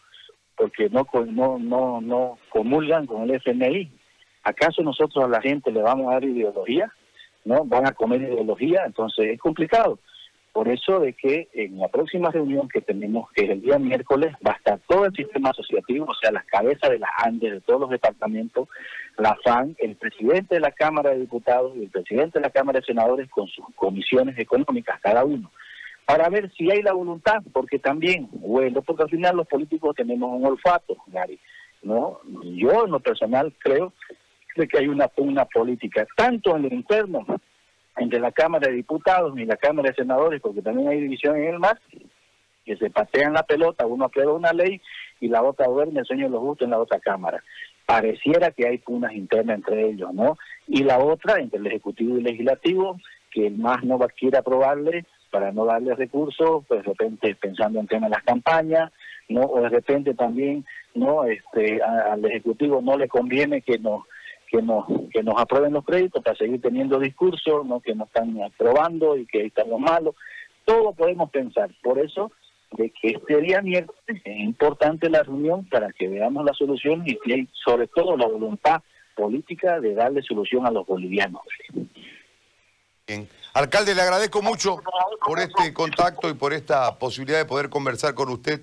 porque 0.56 0.88
no, 0.88 1.04
no, 1.26 1.58
no, 1.58 2.00
no 2.00 2.38
comulgan 2.50 3.06
con 3.06 3.22
el 3.22 3.32
FMI. 3.40 3.90
¿Acaso 4.44 4.82
nosotros 4.82 5.24
a 5.24 5.28
la 5.28 5.40
gente 5.40 5.72
le 5.72 5.82
vamos 5.82 6.08
a 6.08 6.12
dar 6.12 6.24
ideología? 6.24 6.92
¿No? 7.44 7.64
Van 7.64 7.86
a 7.86 7.92
comer 7.92 8.22
ideología, 8.22 8.84
entonces 8.84 9.26
es 9.32 9.40
complicado. 9.40 9.98
Por 10.52 10.68
eso 10.68 10.98
de 10.98 11.12
que 11.12 11.48
en 11.52 11.78
la 11.78 11.88
próxima 11.88 12.30
reunión 12.30 12.68
que 12.68 12.80
tenemos, 12.80 13.30
que 13.32 13.44
es 13.44 13.50
el 13.50 13.62
día 13.62 13.78
miércoles, 13.78 14.34
va 14.44 14.52
a 14.52 14.56
estar 14.56 14.80
todo 14.88 15.04
el 15.04 15.12
sistema 15.14 15.50
asociativo, 15.50 16.06
o 16.06 16.14
sea, 16.14 16.32
las 16.32 16.44
cabezas 16.46 16.90
de 16.90 16.98
las 16.98 17.10
ANDE 17.18 17.52
de 17.52 17.60
todos 17.60 17.80
los 17.82 17.90
departamentos, 17.90 18.68
la 19.18 19.36
FAN, 19.44 19.76
el 19.78 19.94
presidente 19.96 20.56
de 20.56 20.60
la 20.60 20.72
Cámara 20.72 21.10
de 21.10 21.20
Diputados 21.20 21.76
y 21.76 21.84
el 21.84 21.90
presidente 21.90 22.38
de 22.38 22.44
la 22.44 22.50
Cámara 22.50 22.80
de 22.80 22.86
Senadores 22.86 23.28
con 23.30 23.46
sus 23.46 23.64
comisiones 23.76 24.38
económicas, 24.38 25.00
cada 25.00 25.24
uno, 25.24 25.50
para 26.06 26.28
ver 26.28 26.50
si 26.56 26.70
hay 26.70 26.82
la 26.82 26.92
voluntad, 26.92 27.42
porque 27.52 27.78
también, 27.78 28.28
bueno, 28.32 28.82
porque 28.82 29.02
al 29.02 29.10
final 29.10 29.36
los 29.36 29.46
políticos 29.46 29.94
tenemos 29.94 30.30
un 30.32 30.44
olfato, 30.44 30.96
Gary, 31.08 31.38
¿no? 31.82 32.20
Yo 32.42 32.84
en 32.84 32.90
lo 32.90 33.00
personal 33.00 33.52
creo 33.58 33.92
que 34.54 34.78
hay 34.78 34.88
una, 34.88 35.10
una 35.16 35.44
política, 35.44 36.06
tanto 36.16 36.56
en 36.56 36.64
el 36.64 36.72
interno 36.72 37.26
entre 37.96 38.20
la 38.20 38.32
Cámara 38.32 38.68
de 38.68 38.74
Diputados 38.74 39.38
y 39.38 39.44
la 39.44 39.56
Cámara 39.56 39.90
de 39.90 39.96
Senadores, 39.96 40.40
porque 40.40 40.62
también 40.62 40.88
hay 40.88 41.00
división 41.00 41.36
en 41.36 41.54
el 41.54 41.58
MAS, 41.58 41.78
que 42.64 42.76
se 42.76 42.90
patean 42.90 43.32
la 43.32 43.42
pelota, 43.44 43.86
uno 43.86 44.04
aprueba 44.04 44.32
una 44.34 44.52
ley 44.52 44.80
y 45.20 45.28
la 45.28 45.42
otra 45.42 45.66
duerme 45.66 46.00
el 46.00 46.06
sueño 46.06 46.26
de 46.26 46.32
los 46.32 46.40
gustos 46.40 46.66
en 46.66 46.72
la 46.72 46.78
otra 46.78 47.00
Cámara. 47.00 47.42
Pareciera 47.86 48.50
que 48.50 48.66
hay 48.68 48.78
punas 48.78 49.14
internas 49.14 49.56
entre 49.56 49.88
ellos, 49.88 50.12
¿no? 50.12 50.36
Y 50.66 50.84
la 50.84 50.98
otra, 50.98 51.38
entre 51.38 51.60
el 51.60 51.66
Ejecutivo 51.66 52.14
y 52.14 52.18
el 52.18 52.24
Legislativo, 52.24 53.00
que 53.30 53.46
el 53.46 53.56
MAS 53.56 53.84
no 53.84 53.98
va 53.98 54.08
quiere 54.08 54.38
aprobarle 54.38 55.06
para 55.30 55.52
no 55.52 55.64
darle 55.64 55.94
recursos, 55.94 56.64
pues 56.68 56.82
de 56.82 56.88
repente 56.88 57.34
pensando 57.34 57.80
en 57.80 57.86
temas 57.86 58.10
de 58.10 58.16
las 58.16 58.24
campañas, 58.24 58.92
¿no? 59.28 59.42
O 59.42 59.60
de 59.62 59.68
repente 59.70 60.14
también, 60.14 60.64
¿no? 60.94 61.24
Este, 61.24 61.82
al 61.82 62.24
Ejecutivo 62.24 62.80
no 62.82 62.96
le 62.96 63.08
conviene 63.08 63.62
que 63.62 63.78
nos 63.78 64.02
que 64.50 64.62
nos, 64.62 64.86
que 65.12 65.22
nos 65.22 65.40
aprueben 65.40 65.72
los 65.72 65.84
créditos 65.84 66.22
para 66.22 66.36
seguir 66.36 66.60
teniendo 66.60 66.98
discursos, 66.98 67.66
no 67.66 67.80
que 67.80 67.94
nos 67.94 68.08
están 68.08 68.40
aprobando 68.42 69.16
y 69.16 69.26
que 69.26 69.40
ahí 69.40 69.46
están 69.48 69.70
los 69.70 69.80
malos. 69.80 70.14
Todo 70.64 70.92
podemos 70.92 71.30
pensar. 71.30 71.70
Por 71.82 71.98
eso, 71.98 72.32
de 72.72 72.90
que 72.90 73.10
este 73.10 73.40
día 73.40 73.62
miércoles 73.62 74.22
es 74.24 74.38
importante 74.40 75.08
la 75.10 75.22
reunión 75.22 75.64
para 75.66 75.92
que 75.92 76.08
veamos 76.08 76.44
la 76.44 76.54
solución 76.54 77.04
y 77.06 77.32
hay 77.32 77.48
sobre 77.64 77.86
todo 77.88 78.16
la 78.16 78.26
voluntad 78.26 78.82
política 79.14 79.80
de 79.80 79.94
darle 79.94 80.22
solución 80.22 80.66
a 80.66 80.70
los 80.70 80.86
bolivianos. 80.86 81.42
Bien. 83.06 83.28
Alcalde, 83.54 83.94
le 83.94 84.02
agradezco 84.02 84.42
mucho 84.42 84.80
por 85.26 85.40
este 85.40 85.72
contacto 85.72 86.28
y 86.28 86.34
por 86.34 86.52
esta 86.52 86.98
posibilidad 86.98 87.38
de 87.38 87.44
poder 87.44 87.70
conversar 87.70 88.14
con 88.14 88.28
usted. 88.28 88.60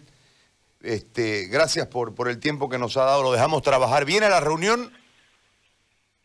Este, 0.82 1.48
gracias 1.48 1.88
por, 1.88 2.14
por 2.14 2.30
el 2.30 2.40
tiempo 2.40 2.70
que 2.70 2.78
nos 2.78 2.96
ha 2.96 3.06
dado. 3.06 3.24
Lo 3.24 3.32
dejamos 3.32 3.64
trabajar. 3.64 4.06
¿Viene 4.06 4.28
a 4.28 4.30
la 4.30 4.40
reunión? 4.40 4.92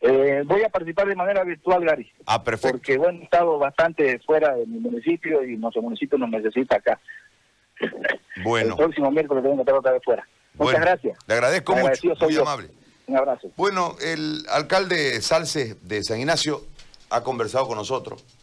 Eh, 0.01 0.43
voy 0.45 0.63
a 0.63 0.69
participar 0.69 1.07
de 1.07 1.15
manera 1.15 1.43
virtual, 1.43 1.85
Gary. 1.85 2.11
Ah, 2.25 2.43
perfecto. 2.43 2.77
Porque 2.77 2.97
bueno, 2.97 3.19
he 3.21 3.23
estado 3.23 3.59
bastante 3.59 4.19
fuera 4.19 4.55
de 4.55 4.65
mi 4.65 4.79
municipio 4.79 5.43
y 5.43 5.57
nuestro 5.57 5.83
municipio 5.83 6.17
nos 6.17 6.29
necesita 6.29 6.77
acá. 6.77 6.99
Bueno. 8.43 8.71
El 8.71 8.75
próximo 8.75 9.11
miércoles 9.11 9.43
tengo 9.43 9.55
que 9.57 9.61
estar 9.61 9.75
otra 9.75 9.91
vez 9.91 10.03
fuera. 10.03 10.27
Muchas 10.55 10.81
gracias. 10.81 11.17
Le 11.27 11.33
agradezco 11.33 11.75
mucho, 11.75 12.15
muy 12.19 12.37
amable. 12.37 12.69
Un 13.07 13.17
abrazo. 13.17 13.51
Bueno, 13.57 13.95
el 14.01 14.43
alcalde 14.49 15.21
Salce 15.21 15.75
de 15.81 16.03
San 16.03 16.19
Ignacio 16.19 16.61
ha 17.09 17.23
conversado 17.23 17.67
con 17.67 17.77
nosotros. 17.77 18.23